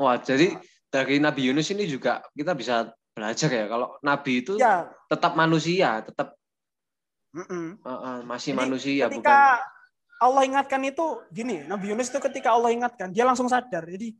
Wah, 0.00 0.16
jadi 0.20 0.56
dari 0.90 1.20
Nabi 1.20 1.48
Yunus 1.48 1.68
ini 1.72 1.84
juga 1.88 2.24
kita 2.32 2.52
bisa 2.56 2.88
belajar 3.16 3.48
ya 3.48 3.64
kalau 3.64 3.96
Nabi 4.04 4.44
itu 4.44 4.60
ya. 4.60 4.92
tetap 5.08 5.32
manusia, 5.32 6.04
tetap 6.04 6.36
mm 7.32 7.44
-mm. 7.48 7.66
Uh, 7.80 7.88
uh, 7.88 8.16
masih 8.28 8.52
jadi, 8.52 8.60
manusia. 8.60 9.04
Ketika 9.08 9.60
bukan... 9.60 10.20
Allah 10.20 10.42
ingatkan 10.44 10.80
itu 10.84 11.06
gini, 11.32 11.64
Nabi 11.64 11.92
Yunus 11.92 12.12
itu 12.12 12.20
ketika 12.20 12.52
Allah 12.52 12.72
ingatkan 12.76 13.12
dia 13.12 13.24
langsung 13.24 13.48
sadar. 13.48 13.88
Jadi 13.88 14.12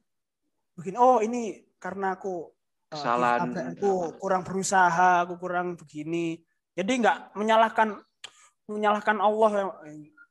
begini, 0.77 0.96
oh 0.96 1.20
ini 1.20 1.61
karena 1.77 2.16
aku 2.16 2.49
eh, 2.88 2.96
kesalahan 2.96 3.53
uh, 3.53 3.77
aku 3.77 4.16
kurang 4.16 4.44
berusaha, 4.44 5.29
aku 5.29 5.37
kurang 5.37 5.77
begini. 5.77 6.40
Jadi 6.72 6.92
nggak 7.05 7.37
menyalahkan 7.37 8.01
menyalahkan 8.68 9.16
Allah 9.20 9.51
yang 9.61 9.70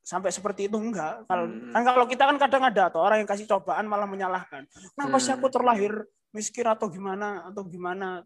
sampai 0.05 0.29
seperti 0.29 0.69
itu 0.69 0.77
enggak. 0.77 1.25
Kalau 1.25 1.49
hmm. 1.49 1.73
kan 1.73 1.81
kalau 1.81 2.05
kita 2.05 2.23
kan 2.29 2.37
kadang 2.37 2.63
ada 2.69 2.93
atau 2.93 3.01
orang 3.01 3.25
yang 3.25 3.29
kasih 3.29 3.49
cobaan 3.49 3.89
malah 3.89 4.05
menyalahkan. 4.05 4.69
Kenapa 4.93 5.17
hmm. 5.17 5.23
sih 5.25 5.33
aku 5.33 5.49
terlahir 5.49 6.05
miskin 6.29 6.69
atau 6.69 6.85
gimana 6.93 7.49
atau 7.49 7.65
gimana 7.65 8.21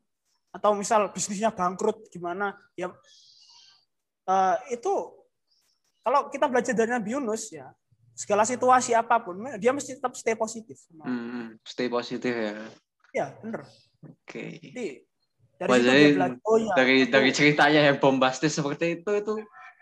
atau 0.51 0.75
misal 0.75 1.13
bisnisnya 1.13 1.53
bangkrut 1.53 2.09
gimana 2.09 2.57
ya 2.73 2.89
uh, 4.25 4.57
itu 4.73 4.89
kalau 6.01 6.25
kita 6.33 6.49
belajar 6.49 6.73
dari 6.73 6.89
Nabi 6.89 7.13
Yunus 7.13 7.53
ya 7.53 7.69
segala 8.17 8.43
situasi 8.43 8.91
apa 8.91 9.21
pun 9.23 9.39
dia 9.55 9.71
mesti 9.71 9.95
tetap 9.95 10.11
stay 10.17 10.35
positif. 10.35 10.75
Hmm, 10.99 11.55
stay 11.63 11.87
positif 11.87 12.33
ya. 12.35 12.67
Iya, 13.15 13.27
benar. 13.39 13.63
Oke. 14.03 14.11
Okay. 14.27 14.49
Jadi 14.59 14.87
dari 15.59 15.69
Wah, 15.71 15.79
jadi, 15.79 16.03
oh, 16.43 16.57
ya, 16.59 16.73
dari 16.75 16.95
itu. 17.03 17.11
dari 17.11 17.29
ceritanya 17.31 17.81
yang 17.91 17.97
bombastis 17.99 18.55
seperti 18.55 18.99
itu 18.99 19.11
itu 19.11 19.33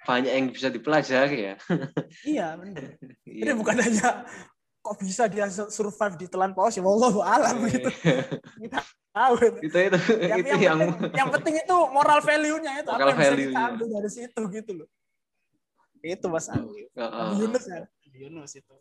banyak 0.08 0.32
yang 0.32 0.48
bisa 0.56 0.72
dipelajari 0.72 1.52
ya. 1.52 1.56
iya, 2.24 2.48
benar. 2.56 2.96
Iya. 3.28 3.43
Jadi 3.43 3.52
bukan 3.60 3.76
hanya 3.84 4.10
kok 4.80 4.96
bisa 5.04 5.28
dia 5.28 5.52
survive 5.52 6.15
di 6.15 6.32
telan 6.32 6.56
paus 6.56 6.80
ya 6.80 6.84
Allah 6.88 7.12
alam 7.28 7.67
iya. 7.67 7.76
gitu. 7.76 7.89
Kita 8.63 8.80
tahu 9.12 9.34
itu. 9.43 9.60
itu 9.67 9.78
itu 9.91 10.00
Yang, 10.24 10.39
itu 10.39 10.56
yang, 10.56 10.62
yang 10.63 10.80
penting, 10.80 11.12
yang 11.12 11.30
penting 11.36 11.56
itu 11.60 11.78
moral 11.91 12.20
value-nya 12.24 12.72
itu 12.80 12.91
Moral 12.96 13.08
apa 13.12 13.12
yang 13.12 13.20
bisa 13.20 13.28
kita 13.28 13.36
value-nya. 13.36 13.67
ambil 13.67 13.88
dari 13.91 14.10
situ 14.10 14.41
gitu 14.56 14.72
loh. 14.80 14.88
Itu 16.00 16.28
Mas. 16.32 16.48
Heeh. 16.48 16.80
Nabi 16.96 17.36
Yunus 17.43 17.65
ya. 17.67 17.80
Yunus 18.15 18.52
itu. 18.56 18.76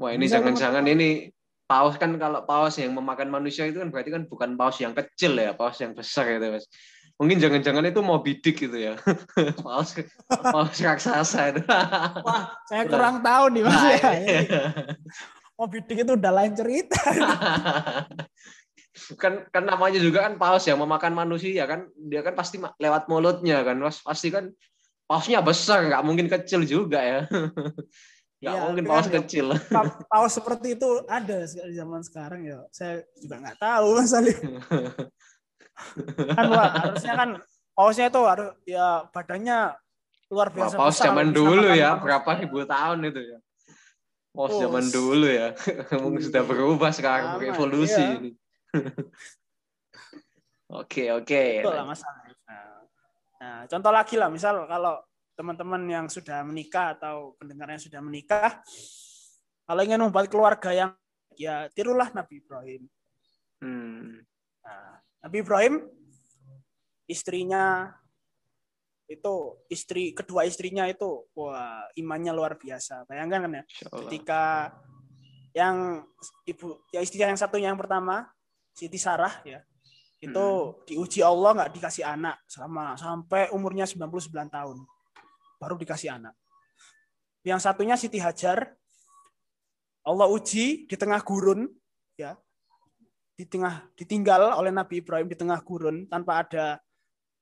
Wah 0.00 0.10
ini 0.16 0.24
jangan-jangan 0.26 0.88
ini 0.88 1.30
paus 1.68 1.94
kan 2.00 2.16
kalau 2.16 2.42
paus 2.48 2.80
yang 2.80 2.96
memakan 2.96 3.28
manusia 3.28 3.68
itu 3.68 3.78
kan 3.78 3.92
berarti 3.92 4.10
kan 4.10 4.24
bukan 4.24 4.56
paus 4.56 4.80
yang 4.80 4.96
kecil 4.96 5.36
ya, 5.36 5.52
paus 5.52 5.76
yang 5.84 5.92
besar 5.92 6.26
gitu 6.32 6.48
mas. 6.48 6.64
Mungkin 7.16 7.38
jangan-jangan 7.38 7.84
itu 7.86 8.00
mau 8.00 8.18
bidik 8.18 8.56
gitu 8.58 8.74
ya, 8.74 8.98
paus 9.64 9.94
paus 10.28 10.76
raksasa 10.76 11.54
itu. 11.54 11.62
Wah, 12.26 12.50
saya 12.66 12.82
kurang 12.84 13.20
tahu 13.20 13.44
nih 13.52 13.62
Mas 13.62 13.74
Nah, 13.74 13.90
ya. 13.94 14.10
iya. 14.18 14.62
Oh, 15.54 15.66
bidik 15.66 16.02
itu 16.02 16.12
udah 16.12 16.32
lain 16.34 16.52
cerita. 16.52 16.98
kan 19.22 19.48
kan 19.48 19.64
namanya 19.64 19.96
juga 19.96 20.28
kan 20.28 20.36
paus 20.36 20.68
yang 20.68 20.76
memakan 20.76 21.16
manusia 21.16 21.64
kan 21.64 21.88
dia 21.96 22.20
kan 22.20 22.36
pasti 22.36 22.60
lewat 22.76 23.08
mulutnya 23.08 23.64
kan 23.64 23.76
Mas. 23.76 24.04
pasti 24.04 24.28
kan 24.28 24.52
pausnya 25.08 25.40
besar 25.40 25.88
nggak 25.88 26.04
mungkin 26.04 26.26
kecil 26.28 26.62
juga 26.62 27.00
ya 27.00 27.20
nggak 28.42 28.52
Iya, 28.52 28.62
mungkin 28.68 28.84
paus 28.84 29.06
kan 29.06 29.12
ya- 29.12 29.16
kecil 29.22 29.46
Pa- 29.70 30.02
Paus 30.04 30.32
seperti 30.34 30.74
itu 30.76 30.88
ada 31.06 31.46
di 31.46 31.72
zaman 31.72 32.02
sekarang 32.02 32.42
ya. 32.42 32.58
Saya 32.68 33.00
juga 33.16 33.38
nggak 33.38 33.58
tahu 33.58 33.86
Mas 33.96 34.12
Ali. 34.12 34.34
Kan 36.36 36.46
wah, 36.52 36.68
harusnya 36.72 37.14
kan 37.16 37.30
pausnya 37.72 38.06
itu 38.12 38.20
harus 38.24 38.50
ya 38.68 39.08
badannya 39.10 39.58
luar 40.32 40.48
Wah, 40.48 40.54
biasa 40.56 40.74
paus 40.76 40.96
besar, 40.96 41.06
zaman 41.12 41.28
dulu 41.32 41.66
ya 41.72 41.92
manusia. 41.96 42.00
berapa 42.00 42.30
ribu 42.40 42.58
tahun 42.64 42.98
itu 43.08 43.20
ya 43.20 43.38
paus 44.32 44.52
zaman 44.56 44.86
dulu 44.88 45.26
ya 45.28 45.48
mungkin 46.02 46.22
sudah 46.24 46.42
berubah 46.44 46.90
sekarang 46.92 47.36
Lama, 47.36 47.36
berevolusi 47.36 48.00
iya. 48.00 48.16
ini 48.16 48.30
oke 50.80 51.04
oke 51.20 51.42
Betul 51.60 51.74
lah 51.76 51.84
Mas 51.84 52.00
Ali. 52.00 52.32
Nah, 52.48 52.64
nah, 53.36 53.58
contoh 53.68 53.92
lagi 53.92 54.14
lah, 54.16 54.32
misal 54.32 54.64
kalau 54.64 55.04
teman-teman 55.36 55.82
yang 55.84 56.06
sudah 56.08 56.40
menikah 56.46 56.96
atau 56.96 57.36
pendengar 57.36 57.68
yang 57.68 57.82
sudah 57.82 58.00
menikah, 58.00 58.62
kalau 59.68 59.80
ingin 59.84 60.00
membuat 60.00 60.32
keluarga 60.32 60.72
yang 60.72 60.90
ya 61.36 61.68
tirulah 61.74 62.08
Nabi 62.16 62.40
Ibrahim. 62.40 62.88
Hmm. 63.60 64.22
Nah, 64.62 65.01
Nabi 65.32 65.48
Ibrahim 65.48 65.74
istrinya 67.08 67.88
itu 69.08 69.64
istri 69.72 70.12
kedua 70.12 70.44
istrinya 70.44 70.84
itu 70.84 71.24
wah 71.32 71.88
imannya 71.96 72.36
luar 72.36 72.60
biasa. 72.60 73.08
Bayangkan 73.08 73.48
kan 73.48 73.52
ya, 73.56 73.64
ketika 74.04 74.42
yang 75.56 76.04
ibu 76.44 76.84
ya 76.92 77.00
istrinya 77.00 77.32
yang 77.32 77.40
satunya 77.40 77.72
yang 77.72 77.80
pertama 77.80 78.28
Siti 78.76 79.00
Sarah 79.00 79.40
ya 79.48 79.64
itu 80.20 80.48
diuji 80.84 81.24
Allah 81.24 81.64
nggak 81.64 81.80
dikasih 81.80 82.04
anak 82.04 82.36
selama 82.44 83.00
sampai 83.00 83.48
umurnya 83.56 83.88
99 83.88 84.36
tahun 84.52 84.84
baru 85.56 85.80
dikasih 85.80 86.12
anak. 86.12 86.36
Yang 87.40 87.72
satunya 87.72 87.96
Siti 87.96 88.20
Hajar 88.20 88.68
Allah 90.04 90.28
uji 90.28 90.84
di 90.84 90.96
tengah 91.00 91.24
gurun 91.24 91.72
ya 92.20 92.36
di 93.42 93.50
tengah 93.50 93.82
ditinggal 93.98 94.54
oleh 94.54 94.70
Nabi 94.70 95.02
Ibrahim 95.02 95.26
di 95.26 95.34
tengah 95.34 95.58
gurun 95.66 96.06
tanpa 96.06 96.46
ada 96.46 96.78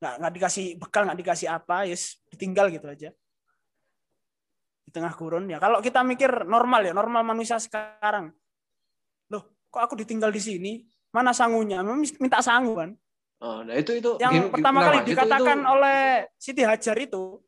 nggak 0.00 0.14
nggak 0.16 0.32
dikasih 0.32 0.66
bekal 0.80 1.04
nggak 1.04 1.20
dikasih 1.20 1.52
apa 1.52 1.84
yes 1.84 2.16
ditinggal 2.32 2.72
gitu 2.72 2.88
aja. 2.88 3.12
Di 4.80 4.90
tengah 4.96 5.12
gurun 5.12 5.44
ya. 5.44 5.60
Kalau 5.60 5.84
kita 5.84 6.00
mikir 6.00 6.48
normal 6.48 6.88
ya 6.88 6.96
normal 6.96 7.20
manusia 7.20 7.60
sekarang. 7.60 8.32
Loh 9.28 9.44
kok 9.68 9.92
aku 9.92 9.94
ditinggal 10.00 10.32
di 10.32 10.40
sini? 10.40 10.72
Mana 11.12 11.36
sangunya? 11.36 11.84
Minta 12.16 12.40
sangu 12.40 12.80
kan? 12.80 12.96
Oh, 13.40 13.60
nah 13.60 13.76
itu 13.76 14.00
itu 14.00 14.16
yang 14.20 14.32
gini- 14.36 14.52
pertama 14.52 14.78
nah, 14.80 14.86
kali 14.88 14.96
itu- 15.04 15.08
dikatakan 15.12 15.58
itu, 15.60 15.68
oleh 15.68 16.00
Siti 16.36 16.62
Hajar 16.64 16.96
itu 17.00 17.40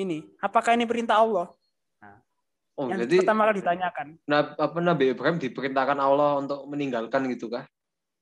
ini 0.00 0.24
apakah 0.40 0.72
ini 0.72 0.88
perintah 0.88 1.20
Allah 1.20 1.52
oh, 2.80 2.88
yang 2.88 3.04
jadi 3.04 3.16
pertama 3.20 3.44
kali 3.44 3.60
ditanyakan. 3.60 4.06
Nab- 4.24 4.56
apa 4.56 4.78
Nabi 4.80 5.04
Ibrahim 5.12 5.36
diperintahkan 5.36 5.98
Allah 6.00 6.40
untuk 6.40 6.64
meninggalkan 6.64 7.28
gitu 7.28 7.52
kah? 7.52 7.68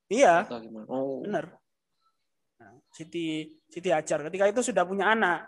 iya? 0.08 0.42
Oh, 0.88 1.22
benar. 1.22 1.52
Nah, 2.58 2.74
Siti 2.90 3.46
Siti 3.68 3.92
Hajar 3.92 4.26
ketika 4.26 4.48
itu 4.48 4.60
sudah 4.64 4.82
punya 4.82 5.14
anak. 5.14 5.46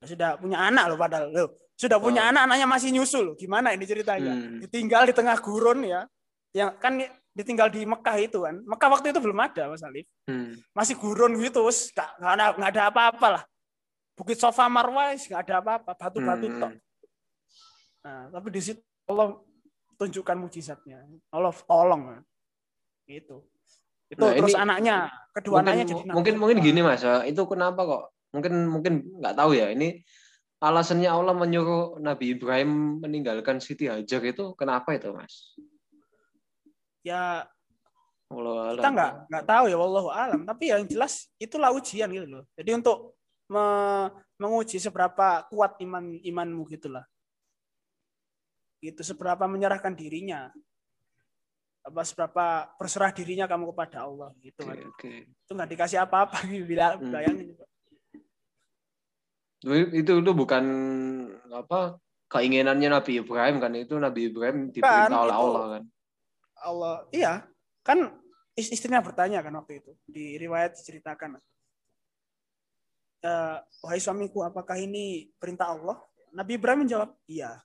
Sudah 0.00 0.40
punya 0.40 0.56
anak 0.64 0.88
loh 0.88 0.98
padahal. 0.98 1.28
Loh 1.28 1.48
sudah 1.76 2.00
punya 2.00 2.24
Oh. 2.24 2.30
anak 2.32 2.42
anaknya 2.48 2.66
masih 2.66 2.88
nyusul. 2.90 3.36
Gimana 3.36 3.76
ini 3.76 3.84
ceritanya? 3.84 4.32
Hmm. 4.32 4.58
ditinggal 4.64 5.04
di 5.04 5.14
tengah 5.14 5.36
gurun 5.38 5.84
ya. 5.84 6.08
Yang 6.50 6.70
kan 6.80 6.92
ditinggal 7.30 7.68
di 7.68 7.84
Mekah 7.84 8.16
itu 8.18 8.42
kan. 8.42 8.56
Mekah 8.64 8.88
waktu 8.90 9.12
itu 9.12 9.20
belum 9.20 9.38
ada 9.38 9.68
Mas 9.68 9.84
Alif. 9.84 10.08
Hmm. 10.26 10.56
masih 10.72 10.96
gurun 10.96 11.36
gitu 11.36 11.60
nggak 11.62 12.32
ada 12.40 12.44
nggak 12.56 12.70
ada 12.72 12.82
apa-apa 12.88 13.26
lah. 13.38 13.42
Bukit 14.16 14.40
Sofa 14.40 14.64
Marwah 14.66 15.12
nggak 15.12 15.40
ada 15.44 15.54
apa-apa. 15.60 15.92
Batu-batu 15.94 16.48
Hmm. 16.48 16.58
tok 16.58 16.72
nah 18.00 18.32
tapi 18.32 18.48
di 18.48 18.60
situ 18.64 18.80
Allah 19.10 19.36
tunjukkan 20.00 20.36
mujizatnya. 20.40 21.04
Allah 21.28 21.52
tolong. 21.52 22.24
Gitu. 23.04 23.44
Itu 24.08 24.18
Nah, 24.24 24.32
terus 24.32 24.56
ini 24.56 24.62
anaknya 24.64 24.96
kedua 25.36 25.60
mungkin 25.60 25.66
anaknya 25.68 25.84
jadi 25.86 26.02
nabi. 26.08 26.14
mungkin 26.16 26.34
mungkin 26.40 26.58
gini 26.64 26.80
mas 26.80 27.02
eh, 27.04 27.30
itu 27.30 27.42
kenapa 27.44 27.80
kok? 27.84 28.02
Mungkin 28.32 28.52
mungkin 28.66 28.92
nggak 29.20 29.34
tahu 29.36 29.52
ya. 29.54 29.68
Ini 29.76 30.00
alasannya 30.64 31.10
Allah 31.10 31.34
menyuruh 31.36 32.00
Nabi 32.00 32.32
Ibrahim 32.38 33.02
meninggalkan 33.04 33.60
Siti 33.60 33.86
Hajar 33.92 34.24
itu 34.24 34.56
kenapa 34.56 34.96
itu 34.96 35.12
mas? 35.12 35.54
Ya 37.04 37.44
Allah 38.30 38.78
kita 38.78 38.88
nggak 38.94 39.12
nggak 39.30 39.44
tahu 39.46 39.64
ya 39.68 39.76
wallahu 39.76 40.08
alam. 40.10 40.40
Tapi 40.48 40.64
yang 40.72 40.82
jelas 40.88 41.28
itulah 41.36 41.70
ujian 41.74 42.08
gitu 42.10 42.26
loh. 42.26 42.44
Jadi 42.56 42.70
untuk 42.72 43.14
me- 43.50 44.10
menguji 44.40 44.80
seberapa 44.80 45.44
kuat 45.52 45.76
iman 45.84 46.16
imanmu 46.24 46.64
gitulah 46.72 47.04
itu 48.80 49.02
seberapa 49.04 49.44
menyerahkan 49.44 49.92
dirinya. 49.92 50.48
Apa 51.80 52.04
seberapa 52.04 52.44
berserah 52.76 53.08
dirinya 53.08 53.48
kamu 53.48 53.72
kepada 53.72 54.04
Allah 54.04 54.32
gitu 54.40 54.64
kan 54.64 54.76
oke. 54.76 55.12
Itu 55.24 55.50
nggak 55.52 55.70
dikasih 55.70 55.98
apa-apa 56.00 56.36
gitu 56.48 56.64
bila 56.66 56.96
Hmm. 56.96 57.08
bayangin 57.08 57.46
coba. 57.52 57.66
itu 59.92 60.12
itu 60.24 60.32
bukan 60.32 60.64
apa 61.52 62.00
keinginannya 62.32 62.88
Nabi 62.90 63.20
Ibrahim 63.20 63.60
kan? 63.60 63.72
Itu 63.76 63.96
Nabi 63.96 64.32
Ibrahim 64.32 64.72
diperintah 64.72 65.20
oleh 65.20 65.32
itu- 65.32 65.44
Allah 65.44 65.64
kan? 65.68 65.82
Allah 66.60 66.94
iya. 67.12 67.32
Kan 67.80 67.98
is- 68.52 68.72
istrinya 68.72 69.00
bertanya 69.00 69.40
kan 69.40 69.52
waktu 69.52 69.80
itu. 69.80 69.92
Di 70.04 70.36
riwayat 70.36 70.76
diceritakan. 70.76 71.36
Eh, 73.20 73.56
wahai 73.84 74.00
suamiku 74.00 74.40
apakah 74.40 74.80
ini 74.80 75.28
perintah 75.36 75.76
Allah? 75.76 76.00
Nabi 76.32 76.56
Ibrahim 76.56 76.88
menjawab 76.88 77.12
iya 77.26 77.60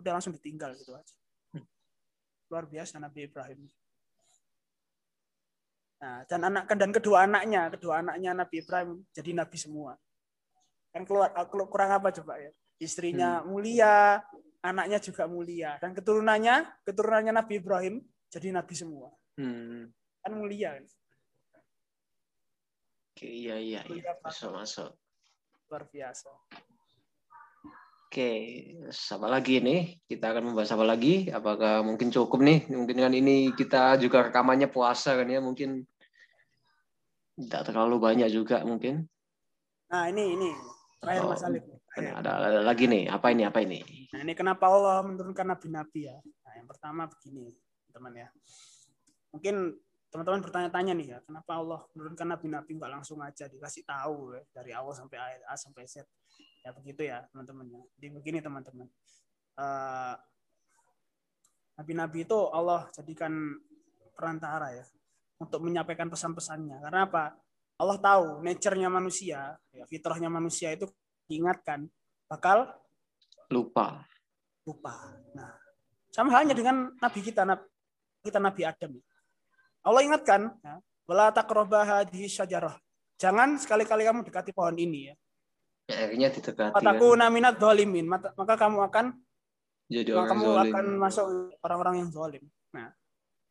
udah 0.00 0.12
langsung 0.18 0.34
ditinggal 0.34 0.74
gitu 0.78 0.94
aja. 0.94 1.16
Luar 2.50 2.66
biasa 2.66 2.98
Nabi 2.98 3.26
Ibrahim. 3.30 3.60
Nah 6.02 6.26
dan 6.28 6.40
anak 6.44 6.68
dan 6.74 6.90
kedua 6.90 7.24
anaknya 7.24 7.72
kedua 7.72 8.02
anaknya 8.04 8.30
Nabi 8.34 8.60
Ibrahim 8.60 9.02
jadi 9.14 9.30
nabi 9.32 9.56
semua. 9.56 9.96
Kan 10.94 11.02
keluar 11.06 11.32
kurang 11.70 11.90
apa 11.90 12.14
coba 12.14 12.38
ya? 12.38 12.52
Istrinya 12.78 13.42
mulia 13.46 14.20
anaknya 14.60 14.98
juga 15.00 15.24
mulia. 15.30 15.78
Dan 15.78 15.94
keturunannya 15.94 16.84
keturunannya 16.84 17.32
Nabi 17.32 17.54
Ibrahim 17.62 17.94
jadi 18.30 18.50
nabi 18.50 18.74
semua. 18.74 19.10
Hmm. 19.34 19.90
kan 20.24 20.32
mulia. 20.40 20.78
Kan? 20.78 20.86
oke 23.14 23.28
iya 23.28 23.56
iya 23.60 23.80
iya. 23.90 24.14
Masuk 24.22 24.50
masuk. 24.54 24.90
Luar 25.68 25.84
biasa 25.90 26.30
Oke, 28.14 28.30
apa 28.86 29.26
lagi 29.26 29.58
nih? 29.58 29.98
Kita 30.06 30.30
akan 30.30 30.54
membahas 30.54 30.70
apa 30.70 30.86
lagi? 30.86 31.34
Apakah 31.34 31.82
mungkin 31.82 32.14
cukup 32.14 32.46
nih? 32.46 32.62
Mungkin 32.70 33.02
kan 33.02 33.10
ini 33.10 33.50
kita 33.58 33.98
juga 33.98 34.30
rekamannya 34.30 34.70
puasa 34.70 35.18
kan 35.18 35.26
ya, 35.26 35.42
mungkin 35.42 35.82
tidak 37.34 37.66
terlalu 37.66 37.98
banyak 37.98 38.30
juga 38.30 38.62
mungkin. 38.62 39.10
nah 39.90 40.06
ini 40.06 40.38
ini 40.38 40.54
terakhir 41.02 41.26
Oh, 41.26 41.34
Mas 41.34 41.42
Alif 41.42 41.66
ada, 41.98 42.30
ada 42.38 42.60
lagi 42.62 42.86
nih. 42.86 43.10
Apa 43.10 43.34
ini? 43.34 43.42
Apa 43.50 43.66
ini? 43.66 43.82
nah 44.14 44.22
ini 44.22 44.32
kenapa 44.38 44.70
Allah 44.70 45.02
menurunkan 45.02 45.50
nabi-nabi 45.50 46.06
ya 46.06 46.14
nah 46.46 46.54
yang 46.54 46.70
pertama 46.70 47.10
begini 47.10 47.50
teman 47.90 48.14
ya 48.14 48.30
mungkin 49.34 49.74
teman-teman 50.14 50.46
bertanya-tanya 50.46 50.94
nih 50.94 51.08
ya 51.10 51.18
kenapa 51.26 51.58
Allah 51.58 51.80
menurunkan 51.98 52.38
nabi-nabi 52.38 52.78
nggak 52.78 52.92
langsung 53.02 53.18
aja 53.18 53.50
dikasih 53.50 53.82
tahu 53.82 54.38
ya, 54.38 54.42
dari 54.54 54.70
awal 54.70 54.94
sampai 54.94 55.18
ayat 55.18 55.42
A 55.50 55.58
sampai 55.58 55.90
Z 55.90 56.06
ya 56.62 56.70
begitu 56.70 57.02
ya 57.02 57.26
teman-teman 57.34 57.66
ya 57.66 57.82
jadi 57.98 58.06
begini 58.14 58.38
teman-teman 58.38 58.86
Eh, 59.54 60.14
nabi-nabi 61.78 62.26
itu 62.26 62.38
Allah 62.50 62.90
jadikan 62.90 63.54
perantara 64.14 64.74
ya 64.74 64.82
untuk 65.38 65.62
menyampaikan 65.62 66.10
pesan-pesannya 66.10 66.82
karena 66.82 67.06
apa 67.06 67.38
Allah 67.78 67.98
tahu 67.98 68.42
nature-nya 68.42 68.90
manusia 68.90 69.54
ya 69.70 69.84
fitrahnya 69.86 70.26
manusia 70.26 70.74
itu 70.74 70.90
diingatkan 71.30 71.86
bakal 72.26 72.66
Lupa. 73.50 74.02
lupa. 74.64 75.12
Nah, 75.36 75.54
sama 76.08 76.32
halnya 76.32 76.56
dengan 76.56 76.90
nabi 76.98 77.20
kita, 77.20 77.44
nabi 77.44 77.68
kita 78.24 78.40
Nabi 78.40 78.62
Adam. 78.64 78.92
Allah 79.84 80.00
ingatkan, 80.00 80.40
ya, 80.64 80.80
wala 81.04 81.28
taqrabah 81.28 81.84
hadhihi 81.84 82.24
syajarah. 82.26 82.74
Jangan 83.20 83.60
sekali-kali 83.60 84.02
kamu 84.02 84.24
dekati 84.24 84.50
pohon 84.50 84.74
ini 84.74 85.12
ya. 85.12 85.14
Ya, 85.84 86.08
akhirnya 86.08 86.28
didekati. 86.32 86.72
Fataku 86.72 87.06
Kan. 87.12 87.18
naminat 87.20 87.60
zalimin. 87.60 88.08
Maka 88.08 88.54
kamu 88.56 88.88
akan 88.88 89.06
Jadi 89.86 90.10
maka 90.10 90.18
orang 90.18 90.28
kamu 90.32 90.44
zalim. 90.48 90.72
akan 90.72 90.84
masuk 90.96 91.26
orang-orang 91.60 91.94
yang 92.00 92.08
zalim. 92.08 92.44
Nah, 92.72 92.88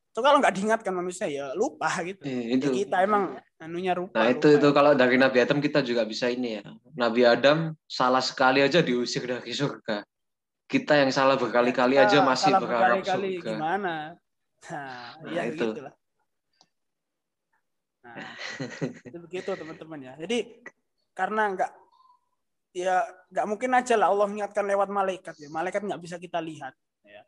itu 0.09 0.19
kalau 0.19 0.37
nggak 0.41 0.53
diingatkan 0.57 0.93
manusia 0.93 1.29
ya 1.29 1.53
lupa 1.53 1.93
gitu. 2.01 2.25
Eh, 2.25 2.49
Ya, 2.49 2.57
itu. 2.57 2.69
kita 2.73 3.05
emang 3.05 3.37
anunya 3.61 3.93
rupa. 3.93 4.17
Nah 4.17 4.27
itu 4.27 4.49
lupa 4.49 4.57
itu 4.57 4.67
ya. 4.67 4.73
kalau 4.73 4.91
dari 4.93 5.15
Nabi 5.15 5.37
Adam 5.39 5.61
kita 5.61 5.85
juga 5.85 6.01
bisa 6.03 6.25
ini 6.27 6.57
ya. 6.57 6.65
Nabi 6.97 7.21
Adam 7.21 7.77
salah 7.85 8.21
sekali 8.21 8.65
aja 8.65 8.81
diusir 8.81 9.21
dari 9.23 9.53
surga. 9.53 10.01
Kita 10.65 10.97
yang 10.97 11.13
salah 11.13 11.37
berkali-kali 11.37 12.01
aja 12.01 12.25
masih 12.25 12.49
berharap 12.57 13.05
berkali-kali 13.05 13.29
surga. 13.37 13.49
gimana? 13.53 13.93
Nah, 14.63 15.13
Nah, 15.21 15.29
ya 15.29 15.41
itu. 15.45 15.69
begitulah. 15.69 15.93
Nah, 18.03 18.15
itu 19.07 19.17
begitu 19.23 19.49
teman-teman 19.55 19.99
ya. 20.03 20.13
Jadi 20.19 20.63
karena 21.15 21.55
nggak 21.55 21.71
ya 22.73 23.05
nggak 23.31 23.45
mungkin 23.47 23.71
aja 23.77 23.95
lah 23.95 24.11
Allah 24.11 24.27
mengingatkan 24.27 24.65
lewat 24.67 24.89
malaikat 24.91 25.35
ya. 25.39 25.47
Malaikat 25.47 25.81
nggak 25.87 26.01
bisa 26.03 26.19
kita 26.19 26.43
lihat. 26.43 26.75
Ya. 27.07 27.23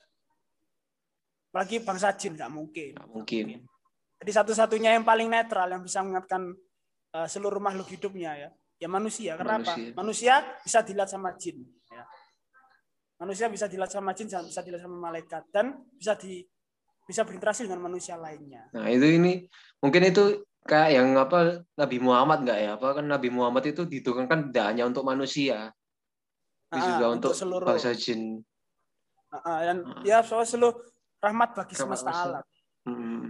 Apalagi 1.52 1.80
bangsa 1.80 2.12
jin 2.20 2.36
nggak 2.36 2.52
mungkin. 2.52 2.92
Nggak 3.00 3.12
mungkin. 3.12 3.46
Jadi 4.20 4.32
satu-satunya 4.32 5.00
yang 5.00 5.08
paling 5.08 5.32
netral 5.32 5.72
yang 5.72 5.84
bisa 5.84 6.04
mengingatkan 6.04 6.52
eh, 7.16 7.28
seluruh 7.32 7.64
makhluk 7.64 7.88
hidupnya 7.88 8.36
ya, 8.36 8.50
ya 8.80 8.88
manusia. 8.92 9.40
Kenapa? 9.40 9.72
Manusia. 9.72 9.96
Manusia 9.96 10.34
bisa 10.60 10.80
dilihat 10.84 11.10
sama 11.12 11.32
jin. 11.40 11.64
Ya. 11.88 12.04
Manusia 13.16 13.48
bisa 13.48 13.72
dilihat 13.72 13.92
sama 13.96 14.12
jin, 14.12 14.28
bisa 14.28 14.60
dilihat 14.60 14.84
sama 14.84 15.08
malaikat 15.08 15.48
dan 15.56 15.80
bisa 15.96 16.20
di 16.20 16.44
bisa 17.06 17.22
berinteraksi 17.22 17.70
dengan 17.70 17.86
manusia 17.86 18.18
lainnya. 18.18 18.66
Nah 18.74 18.90
itu 18.90 19.06
ini 19.06 19.46
mungkin 19.78 20.10
itu 20.10 20.42
kayak 20.66 20.90
yang 20.98 21.14
apa 21.16 21.62
Nabi 21.78 21.98
Muhammad 22.02 22.42
nggak 22.42 22.60
ya? 22.60 22.70
Apa 22.76 22.98
kan 23.00 23.06
Nabi 23.06 23.30
Muhammad 23.30 23.70
itu 23.70 23.86
diturunkan 23.86 24.50
tidak 24.50 24.66
hanya 24.74 24.84
untuk 24.90 25.06
manusia, 25.06 25.70
tapi 26.68 26.82
Ah, 26.82 26.88
juga 26.98 27.06
untuk, 27.14 27.32
seluruh 27.38 27.66
bangsa 27.70 27.94
jin. 27.94 28.42
Ah, 29.30 29.38
ah, 29.40 29.60
dan 29.62 29.78
Ah. 29.86 30.02
ya 30.02 30.20
soal 30.26 30.44
seluruh 30.44 30.74
rahmat 31.22 31.54
bagi 31.54 31.78
Rahmat 31.78 31.98
semesta 32.02 32.10
manusia. 32.10 32.26
alam, 32.28 32.46
Hmm, 32.86 33.26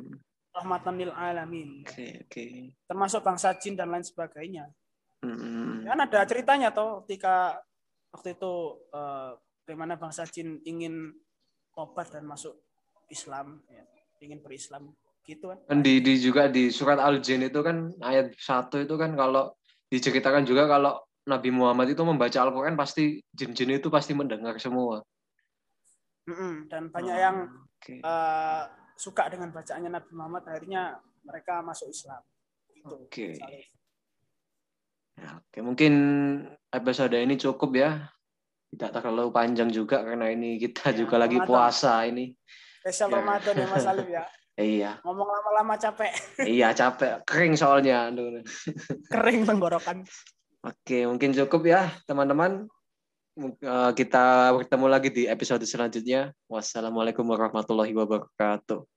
rahmatan 0.52 0.96
lil 1.00 1.12
alamin, 1.12 1.84
Oke 1.88 2.24
oke. 2.28 2.46
termasuk 2.88 3.24
bangsa 3.24 3.56
jin 3.56 3.76
dan 3.76 3.88
lain 3.88 4.04
sebagainya. 4.04 4.68
Hmm, 5.24 5.84
Kan 5.88 6.00
ada 6.00 6.28
ceritanya 6.28 6.70
toh 6.76 7.04
ketika 7.04 7.60
waktu 8.12 8.36
itu 8.36 8.54
eh, 8.92 9.32
bagaimana 9.64 9.96
bangsa 9.96 10.24
jin 10.28 10.60
ingin 10.64 11.12
tobat 11.72 12.12
dan 12.12 12.24
masuk 12.24 12.56
Islam, 13.08 13.60
ya, 13.68 13.84
ingin 14.20 14.40
berislam, 14.40 14.92
gitu 15.26 15.50
kan? 15.50 15.82
di, 15.82 16.00
di 16.00 16.14
juga 16.18 16.46
di 16.48 16.70
surat 16.70 17.02
Al 17.02 17.20
Jin 17.20 17.44
itu 17.44 17.60
kan 17.60 17.90
ayat 18.00 18.32
satu 18.38 18.80
itu 18.80 18.94
kan 18.96 19.14
kalau 19.14 19.52
diceritakan 19.90 20.46
juga 20.46 20.66
kalau 20.66 21.02
Nabi 21.26 21.50
Muhammad 21.50 21.90
itu 21.90 22.06
membaca 22.06 22.38
Al-Quran 22.38 22.78
pasti 22.78 23.18
jin-jin 23.34 23.82
itu 23.82 23.90
pasti 23.90 24.14
mendengar 24.14 24.54
semua. 24.62 25.02
Mm-mm, 26.26 26.70
Dan 26.70 26.90
banyak 26.90 27.14
Oh, 27.14 27.22
yang 27.22 27.38
Oke. 27.78 27.98
eh, 27.98 28.64
suka 28.94 29.30
dengan 29.30 29.50
bacaannya 29.50 29.90
Nabi 29.90 30.12
Muhammad, 30.14 30.46
akhirnya 30.46 30.98
mereka 31.22 31.62
masuk 31.62 31.90
Islam. 31.90 32.22
Gitu. 32.70 32.86
Oke. 32.86 33.26
Misalnya. 33.34 33.62
Ya, 35.16 35.30
oke, 35.40 35.60
mungkin 35.64 35.94
episode 36.70 37.16
ini 37.16 37.34
cukup 37.36 37.72
ya. 37.74 37.92
Tidak 38.70 38.92
terlalu 38.92 39.32
panjang 39.32 39.72
juga 39.72 40.04
karena 40.04 40.30
ini 40.30 40.60
kita 40.60 40.92
Ya, 40.92 41.06
juga 41.06 41.16
lagi 41.18 41.40
Ramadan. 41.40 41.50
puasa 41.50 42.06
ini. 42.06 42.36
Spesial 42.84 43.10
Ya. 43.10 43.16
Ramadan 43.18 43.54
ya 43.56 43.68
Mas 43.68 43.86
Alif 43.88 44.08
ya. 44.08 44.26
Iya, 44.56 45.04
Ngomong 45.04 45.28
lama-lama 45.28 45.76
capek, 45.76 46.16
iya 46.56 46.72
capek, 46.72 47.28
kering 47.28 47.60
soalnya. 47.60 48.08
Aduh. 48.08 48.40
kering 49.12 49.44
tenggorokan. 49.44 50.08
Oke, 50.64 51.04
mungkin 51.04 51.36
cukup 51.36 51.68
ya 51.68 51.92
teman-teman. 52.08 52.64
Eh, 53.36 53.92
Kita 54.00 54.56
bertemu 54.56 54.88
lagi 54.88 55.12
di 55.12 55.28
episode 55.28 55.60
selanjutnya. 55.68 56.32
Wassalamualaikum 56.48 57.28
warahmatullahi 57.28 57.92
wabarakatuh. 57.92 58.95